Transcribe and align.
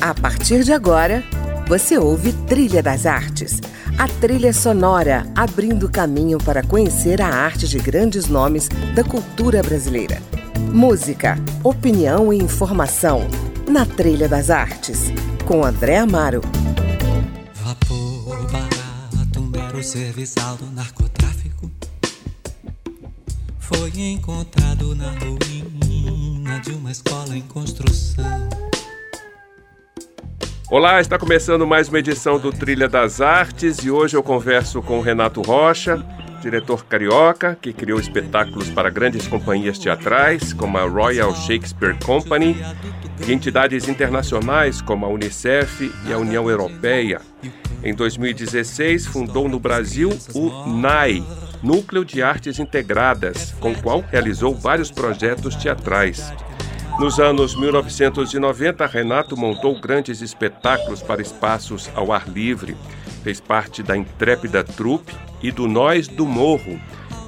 A 0.00 0.14
partir 0.14 0.62
de 0.62 0.72
agora, 0.72 1.24
você 1.66 1.98
ouve 1.98 2.32
Trilha 2.32 2.80
das 2.82 3.04
Artes, 3.04 3.60
a 3.98 4.06
trilha 4.06 4.52
sonora 4.52 5.26
abrindo 5.34 5.88
caminho 5.88 6.38
para 6.38 6.62
conhecer 6.62 7.20
a 7.20 7.26
arte 7.26 7.66
de 7.66 7.78
grandes 7.78 8.26
nomes 8.28 8.68
da 8.94 9.02
cultura 9.02 9.60
brasileira. 9.60 10.22
Música, 10.72 11.36
opinião 11.64 12.32
e 12.32 12.38
informação 12.38 13.26
na 13.68 13.84
Trilha 13.84 14.28
das 14.28 14.50
Artes, 14.50 15.12
com 15.44 15.64
André 15.64 15.98
Amaro. 15.98 16.42
Vapor 17.54 18.46
barato, 18.52 19.40
mero 19.40 19.82
serviçal 19.82 20.56
do 20.56 20.66
narcotráfico 20.70 21.70
foi 23.58 23.90
encontrado 23.96 24.94
na 24.94 25.10
ruína 25.10 26.60
de 26.60 26.70
uma 26.72 26.92
escola 26.92 27.36
em 27.36 27.42
construção. 27.42 28.24
Olá, 30.70 31.00
está 31.00 31.18
começando 31.18 31.66
mais 31.66 31.88
uma 31.88 31.98
edição 31.98 32.38
do 32.38 32.52
Trilha 32.52 32.86
das 32.86 33.22
Artes 33.22 33.78
e 33.78 33.90
hoje 33.90 34.14
eu 34.14 34.22
converso 34.22 34.82
com 34.82 35.00
Renato 35.00 35.40
Rocha, 35.40 36.04
diretor 36.42 36.84
carioca 36.84 37.56
que 37.58 37.72
criou 37.72 37.98
espetáculos 37.98 38.68
para 38.68 38.90
grandes 38.90 39.26
companhias 39.26 39.78
teatrais 39.78 40.52
como 40.52 40.76
a 40.76 40.82
Royal 40.82 41.34
Shakespeare 41.34 41.96
Company 42.04 42.54
e 43.26 43.32
entidades 43.32 43.88
internacionais 43.88 44.82
como 44.82 45.06
a 45.06 45.08
Unicef 45.08 45.90
e 46.06 46.12
a 46.12 46.18
União 46.18 46.50
Europeia. 46.50 47.22
Em 47.82 47.94
2016, 47.94 49.06
fundou 49.06 49.48
no 49.48 49.58
Brasil 49.58 50.10
o 50.34 50.68
NAI, 50.68 51.24
Núcleo 51.62 52.04
de 52.04 52.22
Artes 52.22 52.58
Integradas, 52.58 53.52
com 53.58 53.72
o 53.72 53.82
qual 53.82 54.04
realizou 54.10 54.54
vários 54.54 54.90
projetos 54.90 55.56
teatrais. 55.56 56.30
Nos 56.98 57.20
anos 57.20 57.54
1990, 57.54 58.84
Renato 58.84 59.36
montou 59.36 59.80
grandes 59.80 60.20
espetáculos 60.20 61.00
para 61.00 61.22
espaços 61.22 61.88
ao 61.94 62.12
ar 62.12 62.28
livre. 62.28 62.76
Fez 63.22 63.40
parte 63.40 63.84
da 63.84 63.96
Intrépida 63.96 64.64
Trupe 64.64 65.14
e 65.40 65.52
do 65.52 65.68
Nós 65.68 66.08
do 66.08 66.26
Morro, 66.26 66.80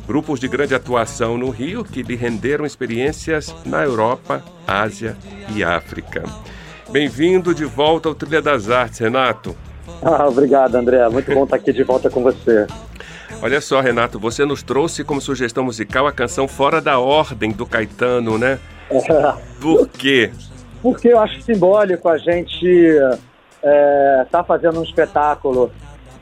grupos 0.09 0.41
de 0.41 0.49
grande 0.49 0.75
atuação 0.75 1.39
no 1.39 1.51
Rio 1.51 1.85
que 1.85 2.03
lhe 2.03 2.17
renderam 2.17 2.67
experiências 2.67 3.55
na 3.65 3.85
Europa, 3.85 4.43
Ásia 4.67 5.17
e 5.55 5.63
África. 5.63 6.25
Bem-vindo 6.91 7.55
de 7.55 7.65
volta 7.65 8.09
ao 8.09 8.15
Trilha 8.17 8.43
das 8.43 8.69
Artes, 8.71 8.99
Renato. 8.99 9.57
Ah, 10.03 10.27
obrigado, 10.27 10.75
André. 10.75 11.09
Muito 11.09 11.33
bom 11.33 11.45
estar 11.45 11.57
aqui 11.57 11.73
de 11.73 11.85
volta 11.85 12.11
com 12.11 12.25
você. 12.25 12.67
Olha 13.41 13.61
só, 13.61 13.81
Renato, 13.81 14.19
você 14.19 14.45
nos 14.45 14.65
trouxe 14.65 15.05
como 15.05 15.21
sugestão 15.21 15.63
musical 15.63 16.09
a 16.09 16.13
canção 16.13 16.49
Fora 16.49 16.81
da 16.81 16.99
Ordem 16.99 17.53
do 17.53 17.65
Caetano, 17.65 18.37
né? 18.37 18.59
Por 19.61 19.89
quê? 19.89 20.31
Porque 20.83 21.09
eu 21.09 21.19
acho 21.19 21.41
simbólico 21.43 22.09
a 22.09 22.19
gente 22.19 22.67
estar 22.67 23.19
é, 23.63 24.27
tá 24.31 24.43
fazendo 24.43 24.81
um 24.81 24.83
espetáculo 24.83 25.71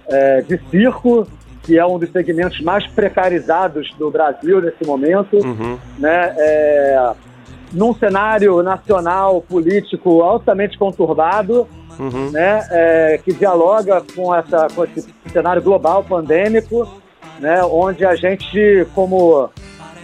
é, 0.08 0.40
de 0.42 0.60
circo, 0.70 1.26
que 1.62 1.78
é 1.78 1.86
um 1.86 1.98
dos 1.98 2.10
segmentos 2.10 2.60
mais 2.60 2.86
precarizados 2.86 3.92
do 3.98 4.10
Brasil 4.10 4.60
nesse 4.60 4.84
momento, 4.84 5.36
uhum. 5.36 5.78
né? 5.98 6.34
É, 6.38 7.12
num 7.72 7.94
cenário 7.94 8.62
nacional 8.62 9.42
político 9.42 10.22
altamente 10.22 10.78
conturbado, 10.78 11.68
uhum. 11.98 12.30
né? 12.30 12.66
É, 12.70 13.20
que 13.22 13.32
dialoga 13.32 14.02
com, 14.14 14.34
essa, 14.34 14.66
com 14.74 14.84
esse 14.84 15.06
cenário 15.30 15.62
global 15.62 16.02
pandêmico, 16.02 16.88
né? 17.38 17.62
Onde 17.64 18.04
a 18.04 18.16
gente, 18.16 18.86
como 18.94 19.50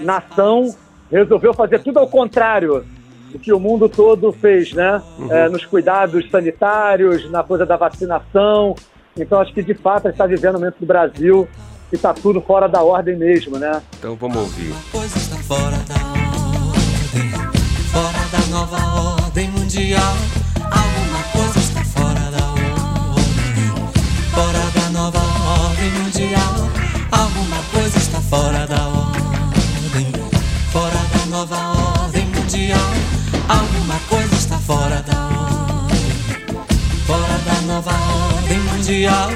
nação, 0.01 0.75
resolveu 1.11 1.55
fazer 1.55 1.81
tudo 1.81 1.99
ao 1.99 2.09
contrário 2.09 2.85
do 3.31 3.39
que 3.39 3.53
o 3.53 3.59
mundo 3.59 3.89
todo 3.89 4.33
fez, 4.33 4.73
né? 4.73 5.03
Uhum. 5.19 5.33
É, 5.33 5.49
nos 5.49 5.65
cuidados 5.65 6.29
sanitários, 6.31 7.31
na 7.31 7.43
coisa 7.43 7.67
da 7.67 7.77
vacinação. 7.77 8.75
Então, 9.17 9.41
acho 9.41 9.53
que 9.53 9.63
de 9.63 9.75
fato 9.75 10.09
está 10.09 10.27
vivendo 10.27 10.55
momento 10.55 10.77
do 10.79 10.87
Brasil 10.87 11.49
que 11.91 11.97
está 11.97 12.13
tudo 12.13 12.41
fora 12.41 12.69
da 12.69 12.83
ordem 12.83 13.17
mesmo, 13.17 13.59
né? 13.59 13.81
Então 13.99 14.17
vamos 14.17 14.37
ouvir. 14.37 14.75
Coisa 14.91 15.17
está 15.17 15.37
fora 15.37 15.77
da 15.87 15.95
ordem, 15.95 17.31
fora 17.93 18.29
da 18.33 18.47
nova 18.51 19.23
ordem 19.23 19.49
mundial. 19.51 20.15
Alguma 20.59 21.23
coisa 21.33 21.59
está 21.59 21.85
fora 21.85 22.31
da 22.31 22.47
ordem, 22.51 22.65
fora 24.33 24.71
da 24.75 24.91
nova 24.91 25.21
ordem 25.69 25.91
mundial. 26.03 26.55
Alguma 27.13 27.63
coisa 27.73 27.99
está 27.99 28.21
fora 28.21 28.67
da 28.67 28.89
ordem 28.89 29.04
Alguma 33.49 33.99
coisa 34.09 34.35
está 34.35 34.59
fora 34.59 35.03
da 35.03 35.27
ordem, 35.27 35.99
fora 37.07 37.39
da 37.45 37.61
nova 37.67 37.93
ordem 38.37 38.59
mundial. 38.61 39.31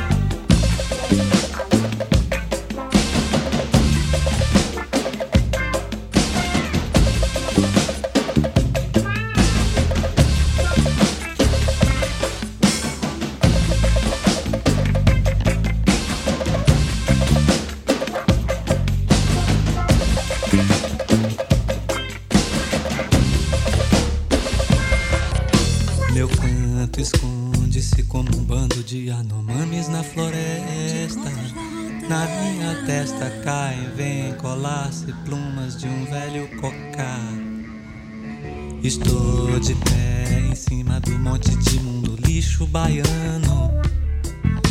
Estou 38.82 39.58
de 39.58 39.74
pé 39.74 40.48
em 40.50 40.54
cima 40.54 41.00
do 41.00 41.18
monte 41.18 41.54
de 41.56 41.80
mundo 41.80 42.16
lixo 42.24 42.66
baiano. 42.66 43.72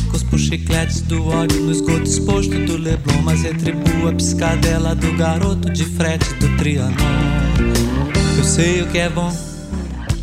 Cuspo 0.10 0.38
chicletes 0.38 1.02
do 1.02 1.28
ódio 1.28 1.62
no 1.62 1.72
esgoto 1.72 2.04
exposto 2.04 2.58
do 2.66 2.78
Leblon, 2.78 3.22
mas 3.24 3.42
retribuo 3.42 4.08
a 4.10 4.14
piscadela 4.14 4.96
do 4.96 5.12
garoto 5.18 5.70
de 5.72 5.84
frete 5.84 6.34
do 6.36 6.58
Trianon. 6.58 6.96
Eu 8.38 8.44
sei 8.44 8.82
o 8.82 8.88
que 8.88 9.00
é 9.00 9.10
bom, 9.10 9.32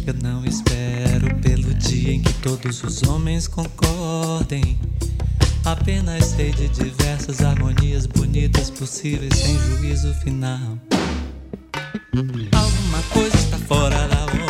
eu 0.06 0.14
não 0.22 0.44
espero 0.44 1.34
pelo 1.42 1.74
dia 1.74 2.14
em 2.14 2.22
que 2.22 2.32
todos 2.34 2.82
os 2.82 3.02
homens 3.02 3.46
concordem. 3.46 4.78
Apenas 5.64 6.26
sei 6.26 6.52
de 6.52 6.68
diversas 6.68 7.42
harmonias 7.42 8.06
bonitas 8.06 8.70
possíveis 8.70 9.34
sem 9.34 9.58
juízo 9.58 10.12
final. 10.22 10.78
Alguma 12.52 13.02
coisa 13.12 13.33
está 13.66 14.43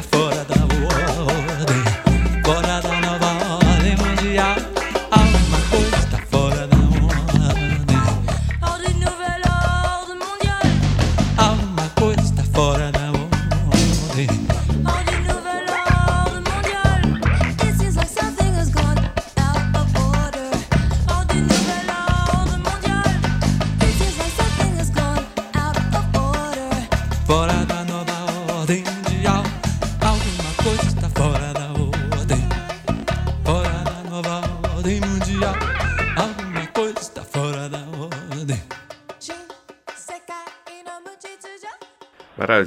metaphor 0.00 0.29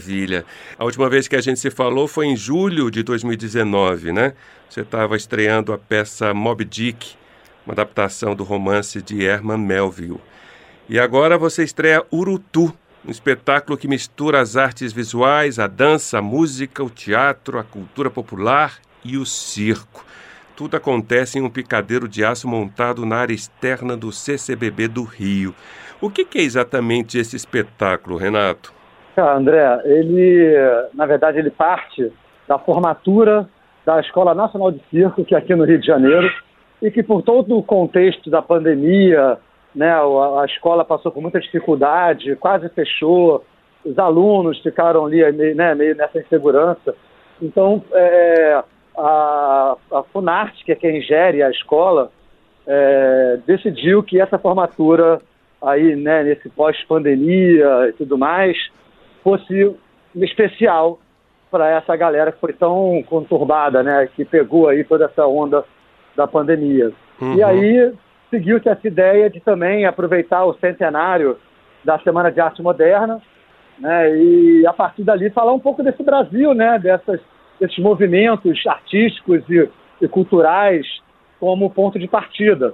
Maravilha. 0.04 0.46
A 0.78 0.84
última 0.84 1.10
vez 1.10 1.28
que 1.30 1.36
a 1.36 1.42
gente 1.42 1.60
se 1.60 1.72
falou 1.72 2.08
foi 2.08 2.26
em 2.26 2.36
julho 2.36 2.92
de 2.92 3.04
2019, 3.04 4.12
né? 4.12 4.34
Você 4.70 4.82
estava 4.82 5.16
estreando 5.16 5.72
a 5.72 5.78
peça 5.78 6.34
Moby 6.34 6.66
Dick, 6.66 7.16
uma 7.66 7.74
adaptação 7.74 8.36
do 8.36 8.44
romance 8.44 9.02
de 9.02 9.24
Herman 9.24 9.58
Melville. 9.58 10.20
E 10.90 11.00
agora 11.00 11.38
você 11.38 11.64
estreia 11.64 12.06
Urutu, 12.12 12.74
um 13.06 13.12
espetáculo 13.12 13.78
que 13.78 13.88
mistura 13.88 14.42
as 14.42 14.58
artes 14.58 14.92
visuais, 14.92 15.58
a 15.58 15.68
dança, 15.68 16.20
a 16.20 16.22
música, 16.22 16.84
o 16.84 16.90
teatro, 16.90 17.58
a 17.58 17.64
cultura 17.64 18.10
popular 18.10 18.80
e 19.06 19.18
o 19.18 19.26
circo. 19.26 20.06
Tudo 20.56 20.76
acontece 20.76 21.40
em 21.40 21.42
um 21.42 21.50
picadeiro 21.50 22.10
de 22.10 22.26
aço 22.26 22.48
montado 22.48 23.06
na 23.06 23.16
área 23.18 23.34
externa 23.34 23.96
do 23.96 24.12
CCBB 24.12 24.90
do 24.90 25.04
Rio. 25.04 25.56
O 26.02 26.10
que 26.10 26.28
é 26.38 26.42
exatamente 26.42 27.18
esse 27.18 27.38
espetáculo, 27.38 28.18
Renato? 28.18 28.83
Ah, 29.16 29.36
André, 29.36 29.82
ele, 29.86 30.56
na 30.94 31.06
verdade, 31.06 31.38
ele 31.38 31.52
parte 31.52 32.12
da 32.48 32.58
formatura 32.58 33.48
da 33.86 34.00
Escola 34.00 34.34
Nacional 34.34 34.72
de 34.72 34.82
Circo, 34.90 35.24
que 35.24 35.36
é 35.36 35.38
aqui 35.38 35.54
no 35.56 35.66
Rio 35.66 35.80
de 35.80 35.86
Janeiro, 35.86 36.32
e 36.82 36.90
que 36.90 37.04
por 37.04 37.22
todo 37.22 37.58
o 37.58 37.64
contexto 37.64 38.30
da 38.30 38.42
pandemia, 38.42 39.38
né, 39.76 39.94
a, 39.94 40.46
escola 40.46 40.84
passou 40.84 41.12
por 41.12 41.22
muita 41.22 41.40
dificuldade, 41.40 42.36
quase 42.38 42.70
fechou, 42.70 43.44
os 43.86 43.98
alunos 44.00 44.60
ficaram 44.62 45.06
ali 45.06 45.22
né, 45.54 45.76
meio 45.76 45.96
nessa 45.96 46.20
insegurança. 46.20 46.96
Então, 47.42 47.84
é, 47.92 48.64
a, 48.98 49.76
a 49.92 50.04
Funarte, 50.12 50.64
que 50.64 50.72
é 50.72 50.76
quem 50.76 51.02
gere 51.02 51.44
a 51.44 51.50
escola, 51.50 52.12
é, 52.66 53.40
decidiu 53.46 54.02
que 54.02 54.20
essa 54.20 54.40
formatura 54.40 55.22
aí, 55.62 55.96
né, 55.96 56.24
nesse 56.24 56.50
pós-pandemia 56.50 57.90
e 57.90 57.94
tudo 57.94 58.18
mais, 58.18 58.58
fosse 59.24 59.76
especial 60.16 61.00
para 61.50 61.70
essa 61.70 61.96
galera 61.96 62.32
que 62.32 62.40
foi 62.40 62.54
tão 62.54 63.04
conturbada, 63.08 63.84
né? 63.84 64.10
Que 64.16 64.26
pegou 64.26 64.68
aí 64.68 64.84
toda 64.84 65.06
essa 65.06 65.26
onda 65.28 65.64
da 66.16 66.28
pandemia. 66.28 66.92
Uhum. 67.22 67.36
E 67.36 67.44
aí 67.44 67.94
seguiu-se 68.30 68.68
essa 68.68 68.88
ideia 68.88 69.30
de 69.30 69.40
também 69.40 69.86
aproveitar 69.86 70.44
o 70.46 70.56
centenário 70.56 71.38
da 71.84 72.00
Semana 72.00 72.32
de 72.32 72.42
Arte 72.42 72.62
Moderna, 72.62 73.22
né? 73.80 74.16
E 74.18 74.66
a 74.66 74.74
partir 74.74 75.04
dali 75.04 75.30
falar 75.30 75.54
um 75.54 75.60
pouco 75.60 75.84
desse 75.84 76.02
Brasil, 76.02 76.54
né? 76.54 76.80
Dessas, 76.80 77.20
desses 77.60 77.78
movimentos 77.80 78.66
artísticos 78.66 79.44
e, 79.50 79.70
e 80.02 80.08
culturais 80.08 80.86
como 81.40 81.70
ponto 81.70 82.00
de 82.00 82.08
partida. 82.08 82.74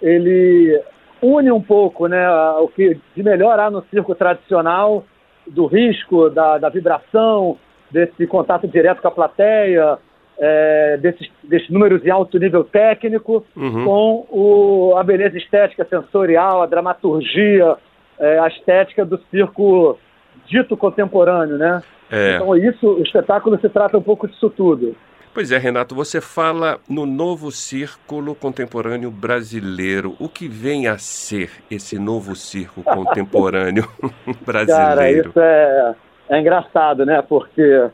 Ele 0.00 0.80
une 1.20 1.50
um 1.50 1.60
pouco, 1.60 2.06
né? 2.06 2.28
O 2.60 2.68
que 2.68 2.96
de 3.16 3.22
melhor 3.22 3.58
há 3.58 3.70
no 3.70 3.82
circo 3.86 4.14
tradicional 4.14 5.04
do 5.46 5.66
risco, 5.66 6.30
da, 6.30 6.58
da 6.58 6.68
vibração, 6.68 7.58
desse 7.90 8.26
contato 8.26 8.66
direto 8.66 9.00
com 9.00 9.08
a 9.08 9.10
plateia, 9.10 9.98
é, 10.38 10.96
desses, 11.00 11.30
desses 11.42 11.70
números 11.70 12.04
em 12.04 12.10
alto 12.10 12.38
nível 12.38 12.64
técnico, 12.64 13.44
uhum. 13.56 13.84
com 13.84 14.26
o, 14.30 14.96
a 14.96 15.02
beleza 15.02 15.38
estética 15.38 15.84
sensorial, 15.84 16.62
a 16.62 16.66
dramaturgia, 16.66 17.76
é, 18.18 18.38
a 18.38 18.48
estética 18.48 19.04
do 19.04 19.18
circo 19.30 19.98
dito 20.46 20.76
contemporâneo, 20.76 21.56
né? 21.56 21.82
É. 22.10 22.36
Então 22.36 22.56
isso, 22.56 22.86
o 22.86 23.02
espetáculo 23.02 23.58
se 23.60 23.68
trata 23.68 23.96
um 23.96 24.02
pouco 24.02 24.28
disso 24.28 24.50
tudo. 24.50 24.94
Pois 25.34 25.50
é, 25.50 25.58
Renato, 25.58 25.96
você 25.96 26.20
fala 26.20 26.78
no 26.88 27.04
novo 27.04 27.50
círculo 27.50 28.36
contemporâneo 28.36 29.10
brasileiro. 29.10 30.14
O 30.20 30.28
que 30.28 30.46
vem 30.46 30.86
a 30.86 30.96
ser 30.96 31.50
esse 31.68 31.98
novo 31.98 32.36
círculo 32.36 32.84
contemporâneo 32.86 33.84
brasileiro? 34.46 34.94
Cara, 34.94 35.10
isso 35.10 35.40
é, 35.40 35.94
é 36.28 36.40
engraçado, 36.40 37.04
né? 37.04 37.20
Porque 37.20 37.90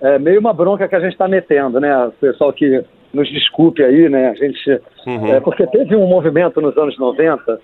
é 0.00 0.18
meio 0.18 0.40
uma 0.40 0.52
bronca 0.52 0.88
que 0.88 0.96
a 0.96 1.00
gente 1.00 1.12
está 1.12 1.28
metendo, 1.28 1.78
né? 1.78 1.96
O 2.06 2.10
pessoal 2.10 2.52
que 2.52 2.84
nos 3.14 3.30
desculpe 3.30 3.84
aí, 3.84 4.08
né? 4.08 4.30
A 4.30 4.34
gente, 4.34 4.80
uhum. 5.06 5.32
é, 5.32 5.38
porque 5.38 5.64
teve 5.68 5.94
um 5.94 6.08
movimento 6.08 6.60
nos 6.60 6.76
anos 6.76 6.98
90 6.98 7.60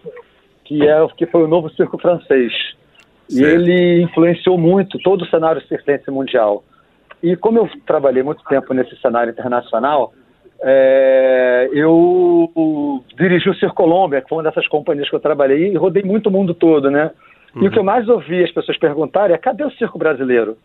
que, 0.64 0.86
é, 0.86 1.04
que 1.16 1.26
foi 1.26 1.42
o 1.42 1.48
novo 1.48 1.68
circo 1.70 1.98
francês. 1.98 2.52
Certo. 3.28 3.40
E 3.40 3.44
ele 3.44 4.02
influenciou 4.02 4.56
muito 4.56 5.00
todo 5.00 5.22
o 5.22 5.26
cenário 5.26 5.60
circense 5.66 6.08
mundial. 6.12 6.62
E 7.26 7.34
como 7.34 7.58
eu 7.58 7.68
trabalhei 7.84 8.22
muito 8.22 8.44
tempo 8.44 8.72
nesse 8.72 8.94
cenário 9.00 9.32
internacional, 9.32 10.12
é, 10.62 11.68
eu 11.72 13.02
dirigi 13.18 13.50
o 13.50 13.54
Cir 13.54 13.74
Colômbia, 13.74 14.22
que 14.22 14.28
foi 14.28 14.38
uma 14.38 14.44
dessas 14.44 14.68
companhias 14.68 15.10
que 15.10 15.16
eu 15.16 15.20
trabalhei, 15.20 15.72
e 15.72 15.76
rodei 15.76 16.04
muito 16.04 16.28
o 16.28 16.30
mundo 16.30 16.54
todo, 16.54 16.88
né? 16.88 17.10
Uhum. 17.52 17.64
E 17.64 17.66
o 17.66 17.70
que 17.72 17.78
eu 17.78 17.80
uhum. 17.80 17.86
mais 17.86 18.08
ouvi 18.08 18.44
as 18.44 18.52
pessoas 18.52 18.78
perguntarem 18.78 19.34
é 19.34 19.38
cadê 19.38 19.64
o 19.64 19.72
circo 19.72 19.98
brasileiro? 19.98 20.56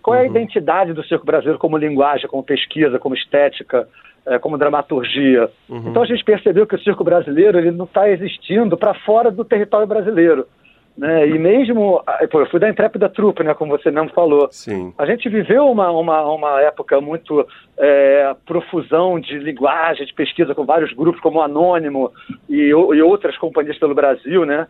Qual 0.00 0.14
é 0.14 0.20
a 0.20 0.22
uhum. 0.22 0.30
identidade 0.30 0.92
do 0.92 1.02
circo 1.02 1.26
brasileiro 1.26 1.58
como 1.58 1.76
linguagem, 1.76 2.28
como 2.28 2.44
pesquisa, 2.44 2.96
como 2.96 3.16
estética, 3.16 3.88
é, 4.24 4.38
como 4.38 4.56
dramaturgia? 4.56 5.50
Uhum. 5.68 5.88
Então 5.88 6.00
a 6.00 6.06
gente 6.06 6.22
percebeu 6.22 6.64
que 6.64 6.76
o 6.76 6.80
circo 6.80 7.02
brasileiro 7.02 7.58
ele 7.58 7.72
não 7.72 7.86
está 7.86 8.08
existindo 8.08 8.76
para 8.76 8.94
fora 8.94 9.32
do 9.32 9.44
território 9.44 9.88
brasileiro. 9.88 10.46
Né? 10.96 11.28
E 11.28 11.38
mesmo, 11.38 12.00
ah, 12.06 12.20
pô, 12.30 12.40
eu 12.40 12.46
fui 12.46 12.60
da 12.60 12.68
Intrépida 12.68 13.08
Trupe, 13.08 13.42
né, 13.42 13.52
como 13.52 13.76
você 13.76 13.90
mesmo 13.90 14.10
falou. 14.10 14.48
Sim. 14.52 14.94
A 14.96 15.04
gente 15.04 15.28
viveu 15.28 15.68
uma, 15.68 15.90
uma, 15.90 16.24
uma 16.30 16.60
época 16.60 17.00
muito 17.00 17.44
é, 17.76 18.34
profusão 18.46 19.18
de 19.18 19.38
linguagem, 19.38 20.06
de 20.06 20.14
pesquisa 20.14 20.54
com 20.54 20.64
vários 20.64 20.92
grupos 20.92 21.20
como 21.20 21.40
Anônimo 21.40 22.12
e, 22.48 22.68
e 22.68 23.02
outras 23.02 23.36
companhias 23.36 23.76
pelo 23.76 23.94
Brasil, 23.94 24.44
né? 24.46 24.68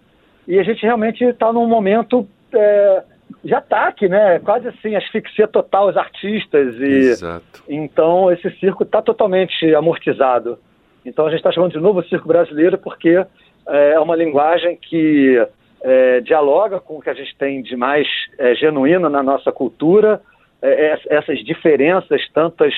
E 0.48 0.58
a 0.58 0.62
gente 0.62 0.82
realmente 0.82 1.22
está 1.24 1.52
num 1.52 1.66
momento 1.66 2.26
é, 2.54 3.02
de 3.42 3.54
ataque, 3.54 4.08
né? 4.08 4.38
Quase 4.38 4.68
assim, 4.68 4.96
asfixia 4.96 5.46
total 5.46 5.88
os 5.88 5.96
artistas. 5.96 6.74
E, 6.76 7.10
Exato. 7.10 7.62
Então 7.68 8.32
esse 8.32 8.50
circo 8.58 8.82
está 8.82 9.02
totalmente 9.02 9.74
amortizado. 9.74 10.58
Então 11.04 11.26
a 11.26 11.28
gente 11.28 11.40
está 11.40 11.52
chamando 11.52 11.72
de 11.72 11.80
novo 11.80 12.02
circo 12.04 12.26
brasileiro 12.26 12.78
porque 12.78 13.22
é 13.66 14.00
uma 14.00 14.16
linguagem 14.16 14.76
que 14.76 15.46
é, 15.84 16.20
dialoga 16.20 16.80
com 16.80 16.96
o 16.96 17.02
que 17.02 17.10
a 17.10 17.14
gente 17.14 17.36
tem 17.36 17.62
de 17.62 17.76
mais 17.76 18.08
é, 18.38 18.54
genuíno 18.54 19.10
na 19.10 19.22
nossa 19.22 19.52
cultura, 19.52 20.20
é, 20.62 20.92
é 20.92 21.00
essas 21.10 21.44
diferenças, 21.44 22.26
tantas 22.32 22.72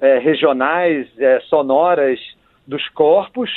é, 0.00 0.18
regionais, 0.18 1.08
é, 1.18 1.40
sonoras 1.40 2.20
dos 2.64 2.88
corpos, 2.90 3.50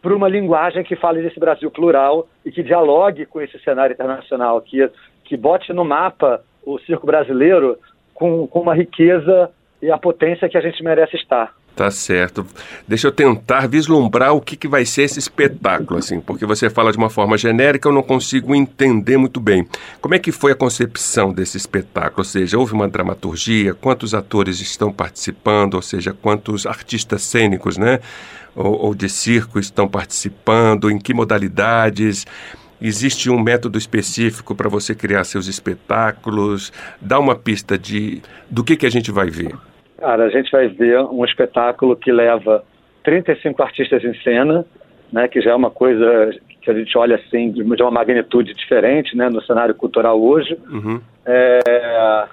para 0.00 0.14
uma 0.14 0.28
linguagem 0.28 0.82
que 0.84 0.96
fale 0.96 1.20
desse 1.20 1.38
Brasil 1.38 1.70
plural 1.70 2.26
e 2.44 2.50
que 2.50 2.62
dialogue 2.62 3.26
com 3.26 3.42
esse 3.42 3.58
cenário 3.58 3.92
internacional, 3.92 4.60
que, 4.62 4.88
que 5.24 5.36
bote 5.36 5.72
no 5.72 5.84
mapa 5.84 6.42
o 6.64 6.78
circo 6.78 7.06
brasileiro 7.06 7.76
com, 8.14 8.46
com 8.46 8.60
uma 8.60 8.74
riqueza 8.74 9.50
e 9.82 9.90
a 9.90 9.98
potência 9.98 10.48
que 10.48 10.56
a 10.56 10.60
gente 10.60 10.82
merece 10.82 11.16
estar. 11.16 11.52
Tá 11.76 11.90
certo. 11.90 12.46
Deixa 12.88 13.06
eu 13.06 13.12
tentar 13.12 13.68
vislumbrar 13.68 14.32
o 14.32 14.40
que, 14.40 14.56
que 14.56 14.66
vai 14.66 14.86
ser 14.86 15.02
esse 15.02 15.18
espetáculo, 15.18 15.98
assim, 15.98 16.20
porque 16.20 16.46
você 16.46 16.70
fala 16.70 16.90
de 16.90 16.96
uma 16.96 17.10
forma 17.10 17.36
genérica, 17.36 17.86
eu 17.86 17.92
não 17.92 18.02
consigo 18.02 18.54
entender 18.54 19.18
muito 19.18 19.38
bem. 19.38 19.68
Como 20.00 20.14
é 20.14 20.18
que 20.18 20.32
foi 20.32 20.52
a 20.52 20.54
concepção 20.54 21.34
desse 21.34 21.58
espetáculo? 21.58 22.20
Ou 22.20 22.24
seja, 22.24 22.56
houve 22.56 22.72
uma 22.72 22.88
dramaturgia? 22.88 23.74
Quantos 23.74 24.14
atores 24.14 24.58
estão 24.58 24.90
participando? 24.90 25.74
Ou 25.74 25.82
seja, 25.82 26.14
quantos 26.14 26.64
artistas 26.64 27.20
cênicos, 27.24 27.76
né? 27.76 28.00
Ou, 28.54 28.72
ou 28.86 28.94
de 28.94 29.10
circo 29.10 29.58
estão 29.58 29.86
participando? 29.86 30.90
Em 30.90 30.98
que 30.98 31.12
modalidades? 31.12 32.26
Existe 32.80 33.28
um 33.28 33.38
método 33.38 33.76
específico 33.76 34.54
para 34.54 34.70
você 34.70 34.94
criar 34.94 35.24
seus 35.24 35.46
espetáculos? 35.46 36.72
Dá 37.02 37.18
uma 37.18 37.34
pista 37.34 37.76
de 37.76 38.22
do 38.50 38.64
que, 38.64 38.76
que 38.76 38.86
a 38.86 38.90
gente 38.90 39.10
vai 39.10 39.28
ver. 39.28 39.54
Cara, 39.98 40.24
a 40.24 40.28
gente 40.28 40.50
vai 40.50 40.68
ver 40.68 41.00
um 41.00 41.24
espetáculo 41.24 41.96
que 41.96 42.12
leva 42.12 42.64
35 43.02 43.62
artistas 43.62 44.04
em 44.04 44.14
cena, 44.22 44.64
né, 45.12 45.28
que 45.28 45.40
já 45.40 45.52
é 45.52 45.54
uma 45.54 45.70
coisa 45.70 46.32
se 46.64 46.70
a 46.70 46.74
gente 46.74 46.98
olha 46.98 47.14
assim 47.14 47.52
de 47.52 47.62
uma 47.62 47.90
magnitude 47.92 48.52
diferente 48.52 49.16
né, 49.16 49.28
no 49.28 49.40
cenário 49.42 49.74
cultural 49.74 50.20
hoje. 50.20 50.58
Uhum. 50.68 51.00
É, 51.24 52.26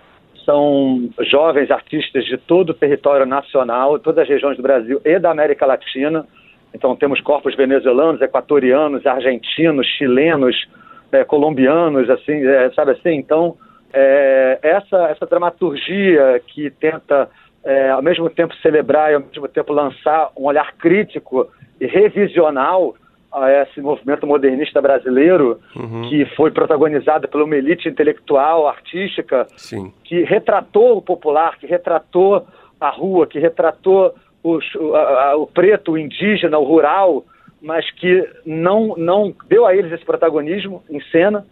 são 0.43 1.09
jovens 1.29 1.69
artistas 1.69 2.25
de 2.25 2.37
todo 2.37 2.71
o 2.71 2.73
território 2.73 3.27
nacional, 3.27 3.99
todas 3.99 4.23
as 4.23 4.29
regiões 4.29 4.57
do 4.57 4.63
Brasil 4.63 4.99
e 5.05 5.19
da 5.19 5.29
América 5.29 5.67
Latina. 5.67 6.25
Então 6.73 6.95
temos 6.95 7.21
corpos 7.21 7.55
venezuelanos, 7.55 8.21
equatorianos, 8.21 9.05
argentinos, 9.05 9.85
chilenos, 9.85 10.67
é, 11.11 11.23
colombianos, 11.23 12.09
assim, 12.09 12.45
é, 12.45 12.71
sabe 12.71 12.91
assim? 12.91 13.11
Então 13.11 13.55
é, 13.93 14.57
essa 14.63 15.09
essa 15.09 15.27
dramaturgia 15.27 16.41
que 16.47 16.71
tenta 16.71 17.29
é, 17.65 17.89
ao 17.91 18.01
mesmo 18.01 18.29
tempo 18.29 18.55
celebrar 18.57 19.11
e 19.11 19.15
ao 19.15 19.21
mesmo 19.21 19.47
tempo 19.47 19.71
lançar 19.73 20.31
um 20.37 20.45
olhar 20.45 20.73
crítico 20.77 21.47
e 21.79 21.85
revisional 21.85 22.95
a 23.31 23.49
esse 23.63 23.81
movimento 23.81 24.27
modernista 24.27 24.79
brasileiro 24.81 25.59
Uhum. 25.75 26.07
que 26.09 26.25
foi 26.35 26.51
protagonizado 26.51 27.27
por 27.27 27.41
uma 27.41 27.55
elite 27.55 27.89
intelectual, 27.89 28.67
artística, 28.67 29.47
Sim. 29.57 29.91
que 30.03 30.23
retratou 30.23 30.97
o 30.97 31.01
popular, 31.01 31.57
que 31.57 31.65
retratou 31.65 32.45
a 32.79 32.89
rua, 32.89 33.25
que 33.25 33.39
retratou 33.39 34.13
os- 34.43 34.71
a- 34.93 35.35
o 35.37 35.47
preto, 35.47 35.93
o 35.93 35.97
indígena, 35.97 36.59
o 36.59 36.63
rural, 36.63 37.23
mas 37.61 37.89
que 37.91 38.27
não, 38.45 38.93
não 38.97 39.33
deu 39.47 39.65
a 39.65 39.75
eles 39.75 39.91
esse 39.93 40.03
protagonismo 40.05 40.83
em 40.89 40.99
cena, 41.09 41.45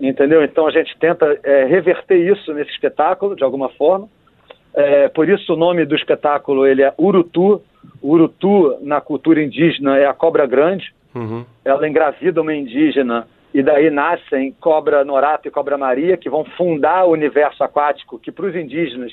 entendeu? 0.00 0.42
Então 0.42 0.66
a 0.66 0.70
gente 0.70 0.96
tenta 0.98 1.38
é, 1.44 1.64
reverter 1.66 2.16
isso 2.16 2.52
nesse 2.54 2.70
espetáculo, 2.70 3.36
de 3.36 3.44
alguma 3.44 3.68
forma. 3.68 4.08
É, 4.80 5.08
por 5.08 5.28
isso 5.28 5.54
o 5.54 5.56
nome 5.56 5.84
do 5.84 5.96
espetáculo 5.96 6.64
ele 6.66 6.82
é 6.82 6.94
Urutu. 6.96 7.60
Urutu, 8.02 8.78
na 8.80 9.00
cultura 9.00 9.42
indígena, 9.42 9.98
é 9.98 10.06
a 10.06 10.14
cobra 10.14 10.46
grande 10.46 10.92
Uhum. 11.14 11.44
ela 11.64 11.88
engravida 11.88 12.40
uma 12.42 12.54
indígena 12.54 13.26
e 13.52 13.62
daí 13.62 13.90
nascem 13.90 14.52
Cobra 14.60 15.04
Norato 15.04 15.48
e 15.48 15.50
Cobra 15.50 15.76
Maria, 15.78 16.18
que 16.18 16.28
vão 16.30 16.44
fundar 16.44 17.06
o 17.06 17.12
universo 17.12 17.64
aquático, 17.64 18.18
que 18.18 18.30
para 18.30 18.44
os 18.46 18.54
indígenas 18.54 19.10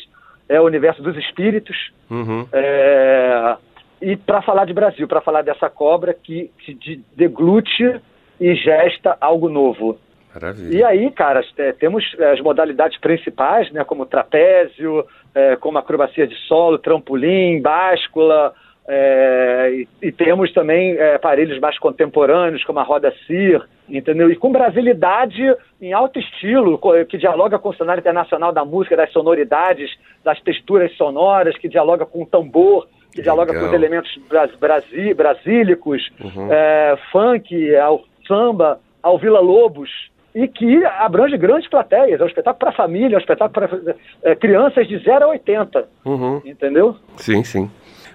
é 0.47 0.59
o 0.59 0.65
universo 0.65 1.01
dos 1.01 1.15
espíritos. 1.17 1.75
Uhum. 2.11 2.45
É, 2.51 3.55
E 4.01 4.15
para 4.17 4.41
falar 4.41 4.65
de 4.65 4.73
Brasil, 4.73 5.07
para 5.07 5.21
falar 5.21 5.41
dessa 5.41 5.69
cobra 5.69 6.13
que, 6.13 6.51
que 6.59 6.73
de- 6.75 7.01
deglute 7.15 7.99
e 8.39 8.53
gesta 8.55 9.17
algo 9.21 9.49
novo. 9.49 9.97
Maravilha. 10.35 10.77
E 10.77 10.83
aí, 10.83 11.11
cara, 11.11 11.41
é, 11.57 11.71
temos 11.71 12.03
é, 12.19 12.31
as 12.31 12.41
modalidades 12.41 12.99
principais, 12.99 13.71
né, 13.71 13.83
como 13.83 14.05
trapézio, 14.05 15.05
é, 15.33 15.55
como 15.55 15.77
acrobacia 15.77 16.27
de 16.27 16.35
solo, 16.47 16.77
trampolim, 16.77 17.61
báscula, 17.61 18.53
é, 18.87 19.69
e, 19.71 19.87
e 20.07 20.11
temos 20.11 20.51
também 20.53 20.95
é, 20.95 21.15
aparelhos 21.15 21.59
mais 21.59 21.77
contemporâneos, 21.79 22.63
como 22.63 22.79
a 22.79 22.83
roda 22.83 23.11
CIR, 23.25 23.61
entendeu? 23.89 24.29
E 24.29 24.35
com 24.35 24.51
brasilidade 24.51 25.41
em 25.81 25.91
alto 25.93 26.19
estilo, 26.19 26.79
que 27.09 27.17
dialoga 27.17 27.57
com 27.57 27.69
o 27.69 27.75
cenário 27.75 28.01
internacional 28.01 28.51
da 28.51 28.63
música, 28.63 28.95
das 28.95 29.11
sonoridades, 29.11 29.89
das 30.23 30.39
texturas 30.41 30.95
sonoras, 30.97 31.57
que 31.57 31.67
dialoga 31.67 32.05
com 32.05 32.23
o 32.23 32.25
tambor, 32.25 32.87
que 33.11 33.21
dialoga 33.21 33.51
Legal. 33.53 33.63
com 33.63 33.69
os 33.69 33.75
elementos 33.75 34.11
bras, 34.29 34.51
brasi, 34.55 35.13
brasílicos, 35.13 36.09
Uhum. 36.23 36.51
é, 36.51 36.95
funk, 37.11 37.75
ao 37.77 38.03
samba, 38.27 38.79
ao 39.01 39.17
Vila 39.17 39.39
Lobos, 39.39 39.89
e 40.35 40.47
que 40.49 40.83
abrange 40.85 41.37
grandes 41.37 41.67
plateias. 41.69 42.19
É 42.19 42.23
um 42.23 42.27
espetáculo 42.27 42.59
para 42.59 42.71
família, 42.73 43.15
é 43.15 43.17
um 43.17 43.21
espetáculo 43.21 43.67
para 43.67 43.95
é, 44.23 44.35
crianças 44.35 44.85
de 44.87 44.97
0 44.99 45.23
a 45.25 45.27
80, 45.29 45.87
Uhum. 46.05 46.41
entendeu? 46.45 46.95
Sim, 47.15 47.43
sim. 47.43 47.71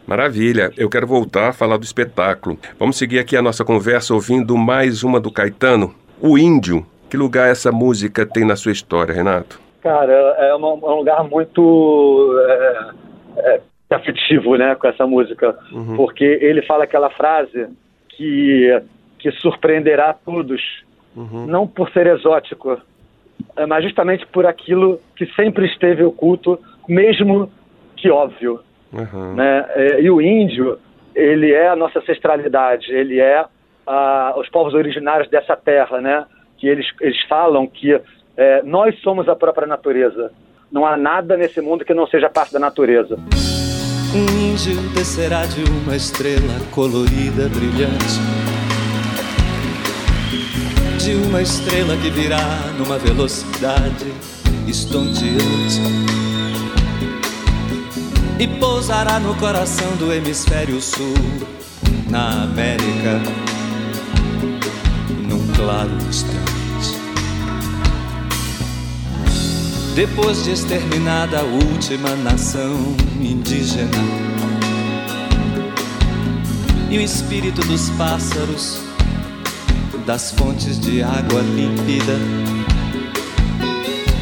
Maravilha. 0.06 0.70
Eu 0.76 0.88
quero 0.90 1.06
voltar 1.06 1.48
a 1.48 1.52
falar 1.52 1.76
do 1.78 1.84
espetáculo. 1.84 2.58
Vamos 2.78 2.98
seguir 2.98 3.18
aqui 3.18 3.36
a 3.36 3.42
nossa 3.42 3.64
conversa 3.64 4.12
ouvindo 4.14 4.56
mais 4.56 5.02
uma 5.02 5.18
do 5.20 5.32
Caetano, 5.32 5.94
O 6.20 6.36
Índio. 6.36 6.84
Que 7.08 7.16
lugar 7.16 7.48
essa 7.50 7.72
música 7.72 8.26
tem 8.26 8.44
na 8.44 8.54
sua 8.54 8.70
história, 8.72 9.12
Renato? 9.14 9.58
Cara, 9.82 10.12
é, 10.12 10.54
uma- 10.54 10.68
é 10.68 10.90
um 10.92 10.96
lugar 10.96 11.24
muito 11.24 12.38
é, 12.46 12.90
é, 13.38 13.60
afetivo, 13.94 14.56
né, 14.56 14.74
com 14.74 14.86
essa 14.86 15.06
música, 15.06 15.56
Uhum. 15.72 15.96
porque 15.96 16.24
ele 16.24 16.60
fala 16.62 16.84
aquela 16.84 17.08
frase 17.10 17.66
que, 18.10 18.82
que 19.18 19.30
surpreenderá 19.32 20.12
todos, 20.12 20.60
Uhum. 21.16 21.46
não 21.46 21.66
por 21.66 21.90
ser 21.90 22.06
exótico, 22.06 22.78
é, 23.56 23.66
mas 23.66 23.84
justamente 23.84 24.26
por 24.26 24.46
aquilo 24.46 25.00
que 25.16 25.26
sempre 25.34 25.66
esteve 25.66 26.04
oculto, 26.04 26.58
mesmo 26.88 27.50
que 27.96 28.10
óbvio. 28.10 28.60
Uhum. 28.92 29.34
né? 29.34 29.66
É, 29.74 30.00
E 30.00 30.10
o 30.10 30.20
índio, 30.20 30.78
ele 31.14 31.52
é 31.52 31.68
a 31.68 31.76
nossa 31.76 31.98
ancestralidade, 31.98 32.90
ele 32.92 33.20
é 33.20 33.44
ah, 33.86 34.34
os 34.36 34.48
povos 34.48 34.74
originários 34.74 35.28
dessa 35.28 35.56
terra, 35.56 36.00
né? 36.00 36.24
Que 36.58 36.68
eles, 36.68 36.86
eles 37.00 37.20
falam 37.28 37.66
que 37.66 38.00
é, 38.36 38.62
nós 38.62 38.98
somos 39.00 39.28
a 39.28 39.36
própria 39.36 39.66
natureza. 39.66 40.32
Não 40.70 40.86
há 40.86 40.96
nada 40.96 41.36
nesse 41.36 41.60
mundo 41.60 41.84
que 41.84 41.92
não 41.92 42.06
seja 42.06 42.28
parte 42.28 42.52
da 42.52 42.58
natureza. 42.58 43.18
Um 44.14 44.52
índio 44.52 44.76
descerá 44.94 45.42
de 45.46 45.62
uma 45.62 45.96
estrela 45.96 46.58
colorida, 46.72 47.48
brilhante. 47.48 48.49
De 51.02 51.14
uma 51.14 51.40
estrela 51.40 51.96
que 51.96 52.10
virá 52.10 52.42
numa 52.78 52.98
velocidade 52.98 54.12
estonteante. 54.68 55.80
E 58.38 58.46
pousará 58.46 59.18
no 59.18 59.34
coração 59.36 59.96
do 59.96 60.12
hemisfério 60.12 60.80
sul, 60.80 61.14
na 62.08 62.42
América, 62.42 63.20
num 65.26 65.46
claro 65.54 65.90
instante. 66.08 66.40
Depois 69.94 70.44
de 70.44 70.52
exterminada 70.52 71.40
a 71.40 71.42
última 71.42 72.14
nação 72.16 72.94
indígena 73.20 73.88
e 76.90 76.98
o 76.98 77.00
espírito 77.00 77.60
dos 77.62 77.90
pássaros, 77.90 78.80
das 80.06 80.30
fontes 80.32 80.78
de 80.78 81.02
água 81.02 81.40
límpida, 81.40 82.16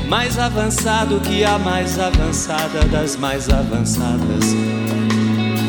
mais 0.09 0.39
avançado 0.39 1.21
que 1.21 1.45
a 1.45 1.59
mais 1.59 1.99
avançada 1.99 2.85
das 2.91 3.17
mais 3.17 3.49
avançadas 3.49 4.55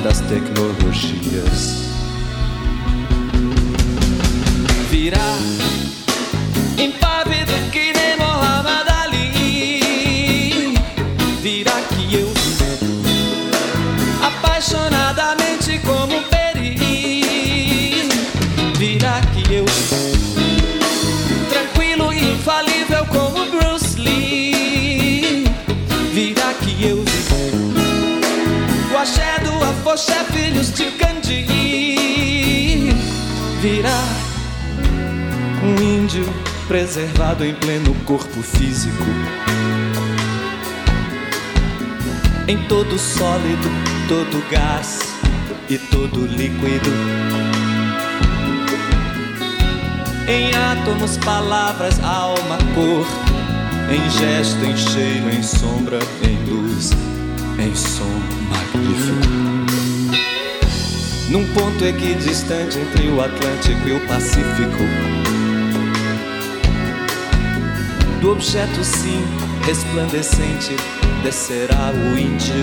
das 0.04 0.22
tecnologias. 0.22 1.88
Do 30.00 30.12
afoxé, 30.12 30.24
filhos 30.32 30.72
de 30.74 30.91
Gandhi. 30.91 31.46
Virá 33.62 34.03
um 35.63 35.75
índio 35.82 36.25
preservado 36.68 37.44
em 37.44 37.53
pleno 37.56 37.94
corpo 38.06 38.41
físico. 38.41 39.03
Em 42.48 42.58
todo 42.68 42.98
sólido, 42.98 43.70
todo 44.08 44.44
gás 44.50 45.00
e 45.70 45.77
todo 45.77 46.25
líquido. 46.25 46.89
Em 50.27 50.56
átomos, 50.56 51.18
palavras, 51.18 52.00
alma, 52.03 52.58
cor. 52.74 53.06
Em 53.91 54.10
gesto, 54.10 54.63
em 54.63 54.77
cheiro, 54.77 55.29
em 55.29 55.41
sombra, 55.41 56.00
em 56.24 56.38
luz, 56.46 56.91
em 57.58 57.75
som 57.75 58.06
magnífico. 58.50 59.29
Num 61.30 61.46
ponto 61.54 61.86
equidistante 61.86 62.80
entre 62.80 63.08
o 63.08 63.22
Atlântico 63.22 63.88
e 63.88 63.94
o 63.94 64.00
Pacífico. 64.08 64.84
Do 68.20 68.32
objeto 68.32 68.84
sim 68.84 69.24
resplandecente 69.64 70.76
descerá 71.24 71.92
o 71.94 72.18
índio. 72.18 72.56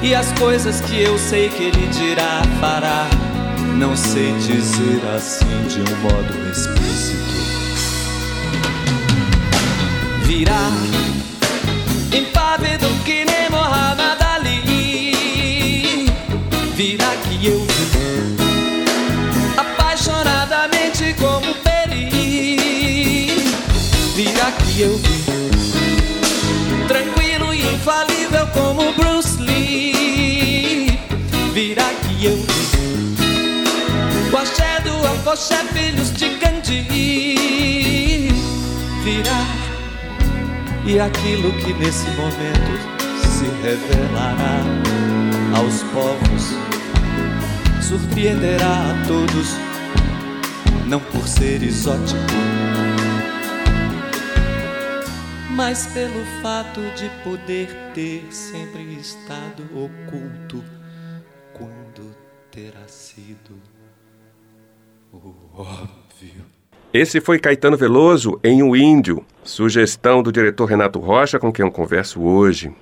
E 0.00 0.14
as 0.14 0.30
coisas 0.38 0.80
que 0.82 1.02
eu 1.02 1.18
sei 1.18 1.48
que 1.48 1.64
ele 1.64 1.88
dirá, 1.88 2.42
fará, 2.60 3.08
não 3.76 3.96
sei 3.96 4.32
dizer 4.34 5.00
assim 5.16 5.66
de 5.66 5.80
um 5.80 5.96
modo 6.02 6.50
explícito. 6.50 7.34
Virá 10.22 10.70
impávido 12.16 12.63
que 24.74 24.82
eu 24.82 24.98
vi, 24.98 25.24
tranquilo 26.88 27.54
e 27.54 27.62
infalível 27.74 28.46
como 28.48 28.92
Bruce 28.94 29.40
Lee. 29.40 30.98
Vira 31.52 31.84
que 32.02 32.24
eu 32.24 32.36
vi, 32.36 32.42
o 34.32 34.36
axé 34.36 34.80
do 34.80 34.90
Afoxé, 35.06 35.62
filhos 35.72 36.12
de 36.14 36.28
Gandhi. 36.38 37.36
Vira 39.04 39.46
e 40.84 40.98
aquilo 40.98 41.52
que 41.52 41.72
nesse 41.74 42.08
momento 42.10 42.80
se 43.22 43.44
revelará 43.62 44.60
aos 45.56 45.84
povos 45.92 46.54
surpreenderá 47.80 48.90
a 48.90 49.06
todos, 49.06 49.54
não 50.86 50.98
por 50.98 51.28
ser 51.28 51.62
exótico, 51.62 52.18
mas 55.54 55.86
pelo 55.86 56.24
fato 56.42 56.80
de 56.96 57.08
poder 57.22 57.68
ter 57.94 58.26
sempre 58.30 58.82
estado 58.94 59.62
oculto 59.72 60.64
quando 61.52 62.12
terá 62.50 62.88
sido 62.88 63.54
o 65.12 65.32
óbvio. 65.54 66.44
Esse 66.92 67.20
foi 67.20 67.38
Caetano 67.38 67.76
Veloso 67.76 68.40
em 68.42 68.64
O 68.64 68.74
Índio, 68.74 69.24
sugestão 69.44 70.24
do 70.24 70.32
diretor 70.32 70.64
Renato 70.64 70.98
Rocha, 70.98 71.38
com 71.38 71.52
quem 71.52 71.64
eu 71.64 71.70
converso 71.70 72.20
hoje. 72.20 72.72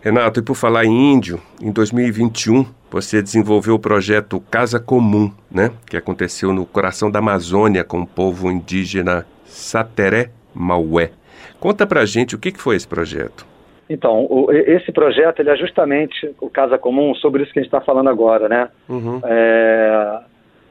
Renato, 0.00 0.40
e 0.40 0.42
por 0.42 0.54
falar 0.54 0.86
em 0.86 1.12
índio, 1.12 1.42
em 1.60 1.70
2021 1.70 2.64
você 2.90 3.20
desenvolveu 3.20 3.74
o 3.74 3.78
projeto 3.78 4.40
Casa 4.50 4.80
Comum, 4.80 5.30
né? 5.50 5.70
Que 5.84 5.96
aconteceu 5.98 6.54
no 6.54 6.64
coração 6.64 7.10
da 7.10 7.18
Amazônia 7.18 7.84
com 7.84 8.00
o 8.00 8.06
povo 8.06 8.50
indígena 8.50 9.26
Sateré 9.44 10.30
Maué. 10.54 11.12
Conta 11.60 11.86
pra 11.86 12.04
gente 12.04 12.34
o 12.34 12.38
que, 12.38 12.52
foi 12.52 12.76
esse 12.76 12.86
projeto. 12.88 13.46
Então, 13.88 14.26
o, 14.28 14.52
esse 14.52 14.92
projeto 14.92 15.40
ele 15.40 15.50
é 15.50 15.56
justamente 15.56 16.34
o 16.40 16.50
Casa 16.50 16.76
Comum, 16.76 17.14
sobre 17.14 17.42
isso 17.42 17.52
que 17.52 17.58
a 17.58 17.62
gente 17.62 17.72
está 17.72 17.80
falando 17.80 18.10
agora, 18.10 18.48
né? 18.48 18.68
Uhum. 18.88 19.20
É, 19.24 20.20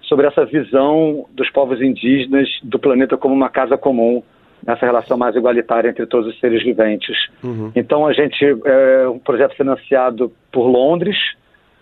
sobre 0.03 0.27
essa 0.27 0.45
visão 0.45 1.25
dos 1.31 1.49
povos 1.49 1.81
indígenas 1.81 2.47
do 2.63 2.79
planeta 2.79 3.17
como 3.17 3.33
uma 3.33 3.49
casa 3.49 3.77
comum, 3.77 4.23
nessa 4.65 4.85
relação 4.85 5.17
mais 5.17 5.35
igualitária 5.35 5.89
entre 5.89 6.05
todos 6.05 6.33
os 6.33 6.39
seres 6.39 6.63
viventes. 6.63 7.15
Uhum. 7.43 7.71
Então 7.75 8.07
a 8.07 8.13
gente 8.13 8.43
é 8.65 9.07
um 9.07 9.19
projeto 9.19 9.55
financiado 9.55 10.31
por 10.51 10.67
Londres, 10.67 11.17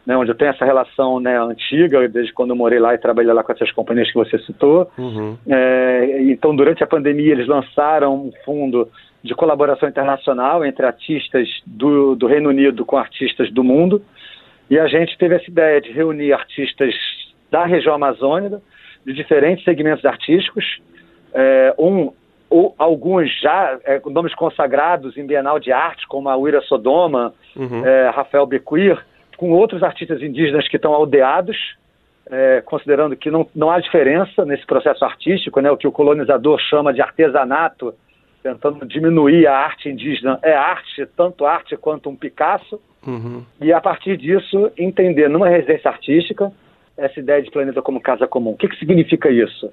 né, 0.06 0.16
onde 0.16 0.32
eu 0.32 0.36
tenho 0.36 0.52
essa 0.52 0.64
relação 0.64 1.20
né, 1.20 1.40
antiga, 1.40 2.08
desde 2.08 2.32
quando 2.32 2.52
eu 2.52 2.56
morei 2.56 2.80
lá 2.80 2.94
e 2.94 2.98
trabalhei 2.98 3.34
lá 3.34 3.44
com 3.44 3.52
essas 3.52 3.72
companhias 3.72 4.08
que 4.10 4.18
você 4.18 4.38
citou. 4.40 4.90
Uhum. 4.98 5.38
É, 5.48 6.22
então, 6.24 6.56
durante 6.56 6.84
a 6.84 6.88
pandemia, 6.88 7.32
eles 7.32 7.48
lançaram 7.48 8.14
um 8.16 8.32
fundo 8.44 8.88
de 9.24 9.34
colaboração 9.34 9.90
internacional 9.90 10.64
entre 10.64 10.86
artistas 10.86 11.50
do, 11.66 12.16
do 12.16 12.28
Reino 12.28 12.50
Unido 12.50 12.86
com 12.86 12.98
artistas 12.98 13.52
do 13.52 13.64
mundo. 13.64 14.02
E 14.70 14.78
a 14.78 14.88
gente 14.88 15.18
teve 15.18 15.36
essa 15.36 15.50
ideia 15.50 15.82
de 15.82 15.92
reunir 15.92 16.34
artistas 16.34 16.94
da 17.50 17.66
região 17.66 17.96
amazônica, 17.96 18.62
de 19.06 19.14
diferentes 19.14 19.64
segmentos 19.64 20.06
artísticos. 20.06 20.80
É, 21.34 21.74
um 21.78 22.12
ou 22.48 22.76
alguns 22.78 23.30
já 23.42 23.80
é, 23.84 24.00
nomes 24.06 24.34
consagrados 24.36 25.18
em 25.18 25.26
Bienal 25.26 25.60
de 25.60 25.72
Arte, 25.72 26.08
como 26.08 26.30
a 26.30 26.38
Uira 26.38 26.62
Sodoma, 26.62 27.34
uhum. 27.56 27.84
é, 27.84 28.10
Rafael 28.10 28.46
Bequir, 28.46 29.04
com 29.36 29.52
outros 29.52 29.84
artistas 29.84 30.22
indígenas 30.22 30.68
que 30.68 30.76
estão 30.76 30.94
aldeados, 30.94 31.58
é, 32.30 32.62
considerando 32.66 33.16
que 33.16 33.30
não, 33.30 33.48
não 33.56 33.70
há 33.70 33.80
diferença 33.80 34.46
nesse 34.46 34.66
processo 34.66 35.06
artístico, 35.06 35.60
né, 35.60 35.70
o 35.70 35.78
que 35.78 35.88
o 35.88 35.92
colonizador 35.92 36.60
chama 36.60 36.94
de 36.94 37.02
artesanato, 37.02 37.94
tentando 38.42 38.86
diminuir 38.86 39.48
a 39.48 39.58
arte 39.58 39.90
indígena, 39.90 40.40
é 40.44 40.54
arte, 40.54 41.06
tanto 41.16 41.46
arte 41.46 41.76
quanto 41.78 42.10
um 42.10 42.16
Picasso, 42.16 42.80
uhum. 43.06 43.44
e 43.62 43.72
a 43.74 43.82
partir 43.82 44.18
disso 44.18 44.72
entender 44.78 45.30
numa 45.30 45.50
residência 45.50 45.90
artística 45.90 46.52
essa 46.98 47.20
ideia 47.20 47.42
de 47.42 47.52
planeta 47.52 47.82
como 47.82 48.00
casa 48.00 48.28
comum. 48.28 48.52
O 48.52 48.58
que, 48.58 48.70
que 48.70 48.78
significa 48.78 49.30
isso? 49.30 49.70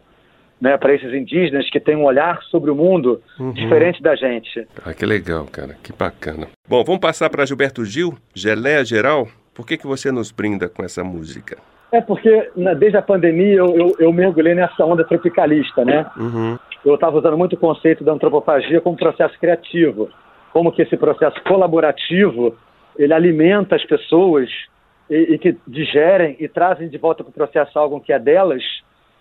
né, 0.62 0.78
para 0.78 0.94
esses 0.94 1.12
indígenas 1.12 1.68
que 1.68 1.80
têm 1.80 1.96
um 1.96 2.04
olhar 2.04 2.40
sobre 2.44 2.70
o 2.70 2.74
mundo 2.76 3.20
uhum. 3.36 3.50
diferente 3.50 4.00
da 4.00 4.14
gente. 4.14 4.64
Ah, 4.86 4.94
que 4.94 5.04
legal, 5.04 5.44
cara, 5.46 5.76
que 5.82 5.92
bacana. 5.92 6.46
Bom, 6.68 6.84
vamos 6.84 7.00
passar 7.00 7.28
para 7.28 7.44
Gilberto 7.44 7.84
Gil, 7.84 8.16
Geleia 8.32 8.84
Geral. 8.84 9.26
Por 9.54 9.66
que, 9.66 9.76
que 9.76 9.86
você 9.86 10.10
nos 10.10 10.30
brinda 10.30 10.68
com 10.68 10.82
essa 10.82 11.04
música? 11.04 11.58
É 11.90 12.00
porque 12.00 12.50
né, 12.56 12.74
desde 12.74 12.96
a 12.96 13.02
pandemia 13.02 13.56
eu, 13.56 13.76
eu, 13.76 13.96
eu, 13.98 14.12
mergulhei 14.12 14.54
nessa 14.54 14.84
onda 14.84 15.04
tropicalista, 15.04 15.84
né? 15.84 16.10
Uhum. 16.16 16.58
Eu 16.84 16.94
estava 16.94 17.18
usando 17.18 17.36
muito 17.36 17.52
o 17.52 17.58
conceito 17.58 18.02
da 18.02 18.12
antropofagia 18.12 18.80
como 18.80 18.96
processo 18.96 19.38
criativo, 19.38 20.08
como 20.52 20.72
que 20.72 20.82
esse 20.82 20.96
processo 20.96 21.40
colaborativo 21.44 22.56
ele 22.96 23.12
alimenta 23.12 23.76
as 23.76 23.84
pessoas 23.84 24.48
e, 25.08 25.34
e 25.34 25.38
que 25.38 25.56
digerem 25.66 26.36
e 26.40 26.48
trazem 26.48 26.88
de 26.88 26.96
volta 26.96 27.22
para 27.22 27.30
o 27.30 27.34
processo 27.34 27.78
algo 27.78 28.00
que 28.00 28.12
é 28.12 28.18
delas 28.18 28.62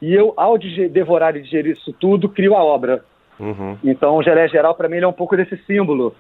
e 0.01 0.13
eu, 0.13 0.33
ao 0.35 0.57
devorar 0.57 1.35
e 1.35 1.41
digerir 1.41 1.73
isso 1.73 1.93
tudo, 1.93 2.27
crio 2.27 2.55
a 2.55 2.63
obra. 2.63 3.03
Uhum. 3.39 3.77
Então, 3.83 4.17
o 4.17 4.23
Gelé 4.23 4.47
Geral, 4.47 4.73
para 4.73 4.89
mim, 4.89 4.95
ele 4.95 5.05
é 5.05 5.07
um 5.07 5.13
pouco 5.13 5.37
desse 5.37 5.55
símbolo, 5.65 6.15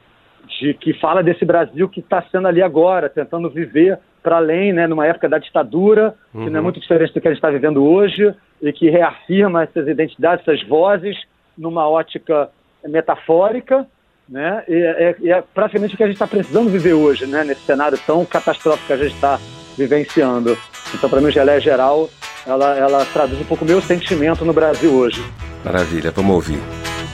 de 0.47 0.73
que 0.73 0.93
fala 0.93 1.23
desse 1.23 1.45
Brasil 1.45 1.87
que 1.89 1.99
está 1.99 2.23
sendo 2.31 2.47
ali 2.47 2.61
agora, 2.61 3.09
tentando 3.09 3.49
viver 3.49 3.99
para 4.21 4.37
além, 4.37 4.71
né, 4.71 4.87
numa 4.87 5.05
época 5.05 5.27
da 5.27 5.37
ditadura, 5.37 6.13
uhum. 6.33 6.43
que 6.43 6.49
não 6.49 6.57
é 6.57 6.59
uhum. 6.59 6.63
muito 6.63 6.79
diferente 6.79 7.13
do 7.13 7.19
que 7.19 7.27
a 7.27 7.31
gente 7.31 7.39
está 7.39 7.49
vivendo 7.49 7.83
hoje, 7.83 8.33
e 8.61 8.71
que 8.71 8.89
reafirma 8.89 9.63
essas 9.63 9.87
identidades, 9.87 10.47
essas 10.47 10.65
vozes, 10.67 11.17
numa 11.57 11.89
ótica 11.89 12.49
metafórica, 12.87 13.87
né, 14.29 14.63
e 14.67 14.75
é, 14.75 15.15
é 15.29 15.43
praticamente 15.53 15.95
o 15.95 15.97
que 15.97 16.03
a 16.03 16.07
gente 16.07 16.15
está 16.15 16.27
precisando 16.27 16.69
viver 16.69 16.93
hoje, 16.93 17.25
né, 17.25 17.43
nesse 17.43 17.61
cenário 17.61 17.97
tão 18.05 18.23
catastrófico 18.23 18.87
que 18.87 18.93
a 18.93 18.97
gente 18.97 19.15
está 19.15 19.39
vivenciando. 19.77 20.57
Então, 20.93 21.09
para 21.09 21.19
mim, 21.19 21.27
o 21.27 21.31
Gelé 21.31 21.59
Geral 21.59 22.07
ela, 22.45 22.77
ela 22.77 23.05
traduz 23.05 23.39
um 23.39 23.45
pouco 23.45 23.63
o 23.63 23.67
meu 23.67 23.81
sentimento 23.81 24.43
no 24.45 24.53
Brasil 24.53 24.93
hoje. 24.93 25.23
Maravilha, 25.63 26.11
vamos 26.11 26.35
ouvir. 26.35 26.59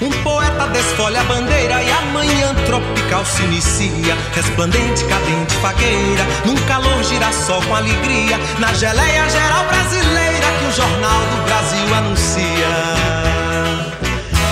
Um 0.01 0.23
poeta 0.23 0.67
desfolha 0.67 1.21
a 1.21 1.23
bandeira 1.23 1.81
e 1.81 1.91
a 1.91 2.01
tropical 2.67 3.25
se 3.25 3.41
inicia. 3.43 4.15
Resplandente, 4.35 5.03
cadente, 5.05 5.55
fagueira, 5.55 6.25
num 6.45 6.55
calor 6.67 7.03
girassol 7.03 7.61
com 7.63 7.75
alegria. 7.75 8.37
Na 8.59 8.73
geleia 8.73 9.27
geral 9.29 9.65
brasileira 9.65 10.47
que 10.59 10.65
o 10.65 10.71
Jornal 10.71 11.21
do 11.31 11.37
Brasil 11.45 11.95
anuncia. 11.95 12.69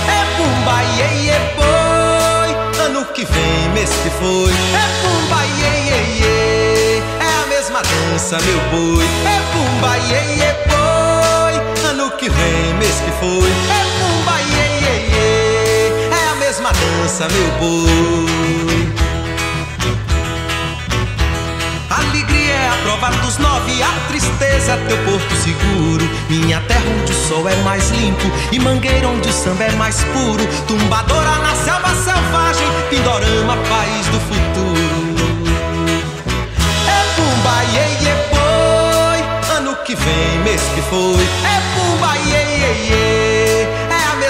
É 0.07 0.21
pumba, 0.37 0.83
iê, 0.97 1.07
iê, 1.25 1.39
boi, 1.55 2.85
ano 2.85 3.05
que 3.13 3.25
vem, 3.25 3.69
mês 3.73 3.91
que 4.01 4.09
foi. 4.09 4.53
É 4.73 4.85
pumba, 5.01 5.45
iê, 5.59 5.71
iê, 5.87 5.99
iê, 6.19 7.03
é 7.19 7.43
a 7.43 7.47
mesma 7.47 7.81
dança, 7.81 8.39
meu 8.39 8.59
boi. 8.71 9.05
É 9.25 9.39
pumba, 9.51 9.97
iê, 9.97 10.35
iê, 10.37 10.65
que 12.17 12.29
vem, 12.29 12.73
mês 12.79 13.01
que 13.01 13.11
foi. 13.19 13.49
É 13.49 13.94
dança, 17.15 17.27
meu 17.29 17.47
boi. 17.59 18.93
Alegria 21.89 22.53
é 22.53 22.69
a 22.69 22.77
prova 22.83 23.09
dos 23.17 23.37
nove, 23.37 23.81
a 23.81 24.07
tristeza 24.09 24.73
é 24.73 24.77
teu 24.87 24.97
porto 25.05 25.35
seguro. 25.35 26.09
Minha 26.29 26.59
terra 26.61 26.83
onde 27.01 27.11
o 27.11 27.15
sol 27.15 27.47
é 27.47 27.55
mais 27.63 27.89
limpo 27.91 28.29
e 28.51 28.59
mangueira 28.59 29.07
onde 29.07 29.29
o 29.29 29.31
samba 29.31 29.63
é 29.63 29.71
mais 29.71 30.03
puro. 30.03 30.45
Tumbadora 30.67 31.37
na 31.39 31.55
selva 31.55 31.89
selvagem, 31.95 32.67
Pindorama, 32.89 33.57
país 33.69 34.05
do 34.07 34.19
futuro. 34.19 35.25
É 36.87 37.15
pumba, 37.15 37.63
iê, 37.73 37.87
iê, 38.03 38.15
boi. 38.29 39.57
Ano 39.57 39.75
que 39.85 39.95
vem, 39.95 40.39
mês 40.43 40.61
que 40.73 40.81
foi. 40.81 41.23
É 41.45 41.61
pumba, 41.75 42.17
iê, 42.17 42.43
iê, 42.57 42.89
iê. 42.89 43.44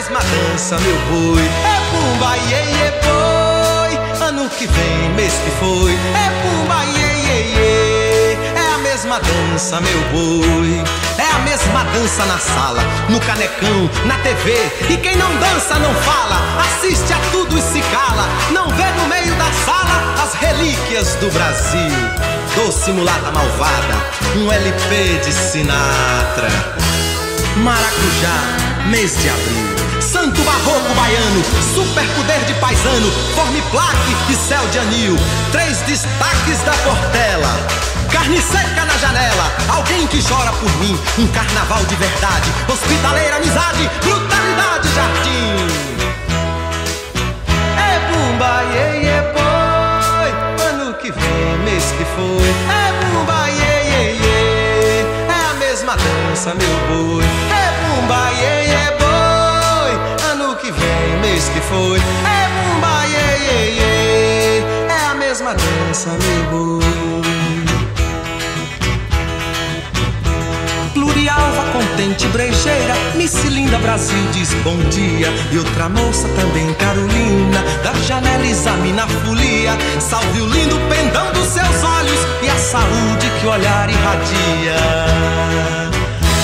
Mesma 0.07 0.19
dança, 0.19 0.77
meu 0.77 0.95
boi. 1.09 1.41
É 1.41 1.81
pumba, 1.89 2.37
iê, 2.37 2.61
iê, 2.61 2.91
boi. 3.01 4.27
Ano 4.27 4.47
que 4.49 4.67
vem, 4.67 5.09
mês 5.15 5.33
que 5.33 5.49
foi. 5.59 5.93
É 5.93 6.29
pumba, 6.43 6.85
iê, 6.85 7.09
iê, 7.23 7.41
iê. 7.55 8.37
É 8.55 8.75
a 8.75 8.77
mesma 8.77 9.19
dança, 9.19 9.81
meu 9.81 9.99
boi. 10.11 10.83
É 11.17 11.35
a 11.35 11.39
mesma 11.39 11.83
dança 11.85 12.23
na 12.25 12.37
sala, 12.37 12.83
no 13.09 13.19
canecão, 13.21 13.89
na 14.05 14.19
TV. 14.19 14.71
E 14.91 14.97
quem 14.97 15.15
não 15.15 15.35
dança 15.37 15.79
não 15.79 15.93
fala, 15.95 16.37
assiste 16.59 17.11
a 17.11 17.17
tudo 17.31 17.57
e 17.57 17.61
se 17.63 17.81
cala. 17.89 18.29
Não 18.51 18.69
vê 18.69 18.85
no 19.01 19.07
meio 19.07 19.33
da 19.37 19.51
sala 19.65 20.23
as 20.23 20.35
relíquias 20.35 21.15
do 21.15 21.31
Brasil. 21.31 21.91
Doce 22.55 22.91
mulata 22.91 23.31
malvada, 23.31 23.95
um 24.37 24.51
LP 24.51 25.19
de 25.25 25.33
Sinatra. 25.33 26.49
Maracujá, 27.57 28.85
mês 28.87 29.17
de 29.19 29.29
abril. 29.29 29.84
Santo 30.01 30.41
barroco 30.43 30.93
baiano, 30.95 31.43
super 31.73 32.07
poder 32.15 32.43
de 32.45 32.53
paisano, 32.55 33.11
forme 33.35 33.61
plaque 33.71 34.15
e 34.29 34.35
céu 34.35 34.65
de 34.67 34.79
anil. 34.79 35.15
Três 35.51 35.77
destaques 35.81 36.59
da 36.65 36.73
Portela. 36.83 37.85
Carne 38.11 38.41
seca 38.41 38.85
na 38.85 38.97
janela, 38.97 39.51
alguém 39.67 40.07
que 40.07 40.21
chora 40.23 40.51
por 40.53 40.71
mim, 40.77 40.97
um 41.19 41.27
carnaval 41.27 41.83
de 41.83 41.95
verdade, 41.95 42.49
hospitaleira 42.71 43.35
amizade, 43.35 43.89
brutalidade 44.01 44.87
jardim. 44.95 45.67
É 47.77 47.99
bumba, 48.09 48.63
iê, 48.73 49.03
iê, 49.03 49.21
boi, 49.33 50.31
ano 50.71 50.93
que 50.93 51.11
vem, 51.11 51.57
mês 51.65 51.83
que 51.97 52.05
foi. 52.15 52.49
É 52.71 52.93
bumba, 53.03 53.49
iê, 53.49 53.75
é 55.27 55.51
a 55.51 55.53
mesma 55.55 55.97
dança, 55.97 56.53
meu 56.55 56.75
boi. 56.87 57.25
É 57.51 57.65
bumba, 57.81 58.31
iê, 58.31 58.54
foi. 61.69 61.99
É 61.99 62.47
bumba, 62.53 63.05
iê, 63.07 63.29
iê, 63.45 63.61
iê, 63.79 64.63
é 64.89 65.05
a 65.11 65.15
mesma 65.15 65.53
dança, 65.53 66.09
boi. 66.49 66.83
Plurialva, 70.93 71.65
contente, 71.71 72.27
brejeira, 72.27 72.95
Miss 73.15 73.43
Linda 73.43 73.77
Brasil 73.79 74.17
diz 74.31 74.53
bom 74.63 74.77
dia. 74.89 75.29
E 75.51 75.57
outra 75.57 75.89
moça 75.89 76.27
também, 76.29 76.73
Carolina, 76.75 77.61
da 77.83 77.93
janela 78.07 78.45
examina 78.45 79.03
a 79.03 79.07
folia. 79.07 79.77
Salve 79.99 80.41
o 80.41 80.47
lindo 80.47 80.79
pendão 80.89 81.31
dos 81.33 81.47
seus 81.47 81.83
olhos 81.83 82.19
e 82.43 82.49
a 82.49 82.57
saúde 82.57 83.29
que 83.39 83.47
o 83.47 83.49
olhar 83.49 83.89
irradia. 83.89 84.75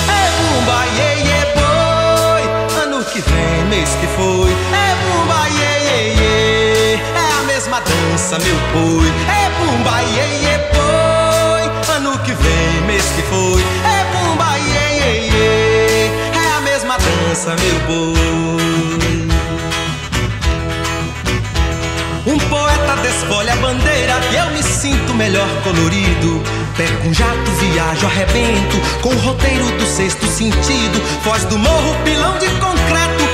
É 0.08 0.24
bumba, 0.38 0.86
iê, 0.96 1.10
iê, 1.24 1.42
boi, 1.56 2.82
ano 2.84 3.04
que 3.04 3.20
vem, 3.20 3.64
mês 3.68 3.90
que 4.00 4.06
foi. 4.08 4.81
Dança, 8.22 8.38
meu 8.38 8.56
boi. 8.72 9.12
É 9.28 9.50
bumba, 9.58 10.02
iê, 10.02 10.26
iê, 10.44 10.58
boi, 10.72 11.96
ano 11.96 12.18
que 12.20 12.32
vem, 12.32 12.82
mês 12.86 13.04
que 13.16 13.22
foi. 13.22 13.62
É 13.84 14.04
bumba, 14.12 14.58
iê, 14.58 14.86
iê, 14.98 15.12
iê, 15.28 16.10
é 16.32 16.56
a 16.56 16.60
mesma 16.60 16.96
dança, 16.98 17.56
meu 17.56 17.78
boi. 17.86 18.62
Um 22.24 22.38
poeta 22.38 22.96
desfolha 23.02 23.52
a 23.52 23.56
bandeira 23.56 24.20
e 24.30 24.36
eu 24.36 24.50
me 24.52 24.62
sinto 24.62 25.12
melhor 25.14 25.48
colorido. 25.64 26.40
Pego 26.76 27.08
um 27.08 27.12
jato, 27.12 27.50
viajo, 27.58 28.06
arrebento 28.06 28.76
com 29.02 29.08
o 29.08 29.18
roteiro 29.18 29.66
do 29.72 29.86
sexto 29.86 30.26
sentido. 30.26 31.02
Foz 31.24 31.44
do 31.46 31.58
morro, 31.58 31.96
pilão 32.04 32.38
de 32.38 32.46
concreto, 32.60 33.24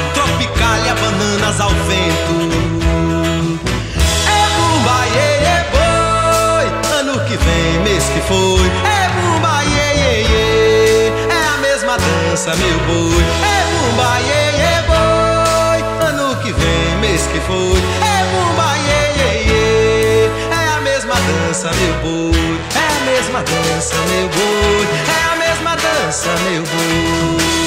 dança, 12.48 12.56
meu 12.56 12.78
boi. 12.86 13.22
É 13.44 13.60
bumba, 13.72 14.20
iê, 14.20 14.44
iê, 14.56 14.76
boi, 14.86 15.80
ano 16.08 16.36
que 16.42 16.52
vem, 16.52 16.96
mês 17.00 17.26
que 17.26 17.40
foi. 17.40 17.78
É 18.00 18.24
bumba, 18.30 18.76
iê, 18.78 19.02
iê, 19.18 19.32
iê, 19.46 20.30
é 20.50 20.68
a 20.76 20.80
mesma 20.80 21.14
dança, 21.14 21.70
meu 21.72 21.94
boi. 22.02 22.58
É 22.74 22.86
a 22.86 23.00
mesma 23.04 23.42
dança, 23.42 23.96
meu 23.96 24.28
boi. 24.28 24.86
É 25.08 25.32
a 25.32 25.36
mesma 25.36 25.76
dança, 25.76 26.30
meu 26.50 26.62
boi. 26.62 27.58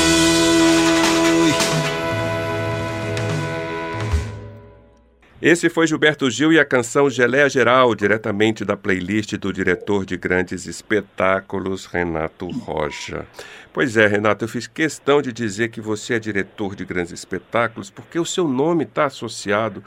Esse 5.41 5.71
foi 5.71 5.87
Gilberto 5.87 6.29
Gil 6.29 6.53
e 6.53 6.59
a 6.59 6.65
canção 6.65 7.09
Geleia 7.09 7.49
Geral, 7.49 7.95
diretamente 7.95 8.63
da 8.63 8.77
playlist 8.77 9.33
do 9.37 9.51
diretor 9.51 10.05
de 10.05 10.15
grandes 10.15 10.67
espetáculos, 10.67 11.87
Renato 11.87 12.47
Rocha. 12.59 13.25
Pois 13.73 13.95
é, 13.95 14.05
Renato, 14.05 14.43
eu 14.43 14.49
fiz 14.49 14.67
questão 14.67 15.21
de 15.21 15.31
dizer 15.31 15.69
que 15.69 15.79
você 15.79 16.15
é 16.15 16.19
diretor 16.19 16.75
de 16.75 16.83
grandes 16.83 17.13
espetáculos 17.13 17.89
porque 17.89 18.19
o 18.19 18.25
seu 18.25 18.45
nome 18.45 18.83
está 18.83 19.05
associado 19.05 19.81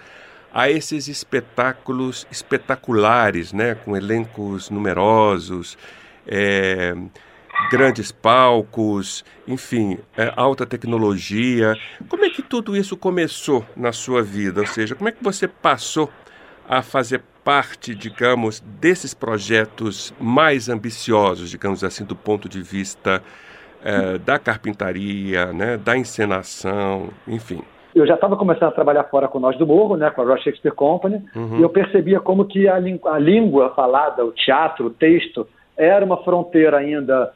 a 0.50 0.70
esses 0.70 1.06
espetáculos 1.06 2.26
espetaculares, 2.30 3.52
né, 3.52 3.74
com 3.74 3.94
elencos 3.94 4.70
numerosos, 4.70 5.76
é, 6.26 6.94
grandes 7.70 8.10
palcos, 8.10 9.22
enfim, 9.46 9.98
é, 10.16 10.32
alta 10.34 10.64
tecnologia. 10.64 11.74
Como 12.08 12.24
é 12.24 12.30
que 12.30 12.42
tudo 12.42 12.74
isso 12.74 12.96
começou 12.96 13.66
na 13.76 13.92
sua 13.92 14.22
vida? 14.22 14.62
Ou 14.62 14.66
seja, 14.66 14.94
como 14.94 15.10
é 15.10 15.12
que 15.12 15.22
você 15.22 15.46
passou 15.46 16.10
a 16.66 16.80
fazer 16.80 17.20
parte, 17.44 17.94
digamos, 17.94 18.60
desses 18.80 19.12
projetos 19.12 20.14
mais 20.18 20.70
ambiciosos, 20.70 21.50
digamos 21.50 21.84
assim, 21.84 22.02
do 22.02 22.16
ponto 22.16 22.48
de 22.48 22.62
vista 22.62 23.22
é, 23.84 24.18
da 24.18 24.38
carpintaria, 24.38 25.52
né, 25.52 25.76
da 25.76 25.96
encenação, 25.96 27.10
enfim? 27.28 27.60
eu 27.94 28.04
já 28.04 28.14
estava 28.14 28.36
começando 28.36 28.70
a 28.70 28.72
trabalhar 28.72 29.04
fora 29.04 29.28
com 29.28 29.38
Nós 29.38 29.56
do 29.56 29.64
Morro, 29.64 29.96
né, 29.96 30.10
com 30.10 30.20
a 30.20 30.24
Royal 30.24 30.38
Shakespeare 30.42 30.74
Company, 30.74 31.22
Uhum. 31.36 31.58
e 31.58 31.62
eu 31.62 31.68
percebia 31.68 32.18
como 32.18 32.44
que 32.44 32.66
a, 32.66 32.74
a 32.76 33.18
língua 33.20 33.70
falada, 33.76 34.24
o 34.24 34.32
teatro, 34.32 34.86
o 34.86 34.90
texto, 34.90 35.46
era 35.76 36.04
uma 36.04 36.16
fronteira 36.24 36.78
ainda 36.78 37.32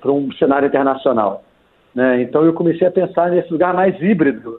para 0.00 0.10
um 0.10 0.32
cenário 0.38 0.68
internacional. 0.68 1.44
né? 1.94 2.22
Então 2.22 2.44
eu 2.46 2.54
comecei 2.54 2.86
a 2.86 2.90
pensar 2.90 3.30
nesse 3.30 3.52
lugar 3.52 3.74
mais 3.74 3.94
híbrido, 4.00 4.58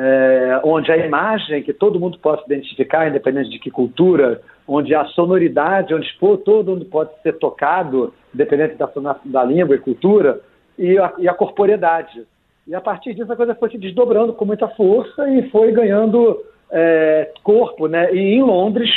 é, 0.00 0.60
onde 0.62 0.92
a 0.92 0.96
imagem, 0.96 1.60
que 1.60 1.72
todo 1.72 1.98
mundo 1.98 2.20
possa 2.20 2.44
identificar, 2.46 3.08
independente 3.08 3.50
de 3.50 3.58
que 3.58 3.68
cultura, 3.68 4.40
onde 4.66 4.94
a 4.94 5.04
sonoridade, 5.06 5.92
onde 5.92 6.08
todo 6.44 6.70
mundo 6.70 6.84
pode 6.84 7.10
ser 7.20 7.32
tocado, 7.32 8.14
independente 8.32 8.76
da, 8.76 8.88
da 9.24 9.42
língua 9.42 9.74
e 9.74 9.80
cultura, 9.80 10.40
e 10.78 10.96
a, 10.96 11.12
e 11.18 11.28
a 11.28 11.34
corporeidade. 11.34 12.24
E 12.64 12.76
a 12.76 12.80
partir 12.80 13.12
disso 13.12 13.32
a 13.32 13.36
coisa 13.36 13.56
foi 13.56 13.70
se 13.70 13.78
desdobrando 13.78 14.32
com 14.32 14.44
muita 14.44 14.68
força 14.68 15.28
e 15.30 15.50
foi 15.50 15.72
ganhando 15.72 16.44
é, 16.70 17.32
corpo. 17.42 17.88
Né? 17.88 18.14
E 18.14 18.34
em 18.34 18.42
Londres 18.42 18.90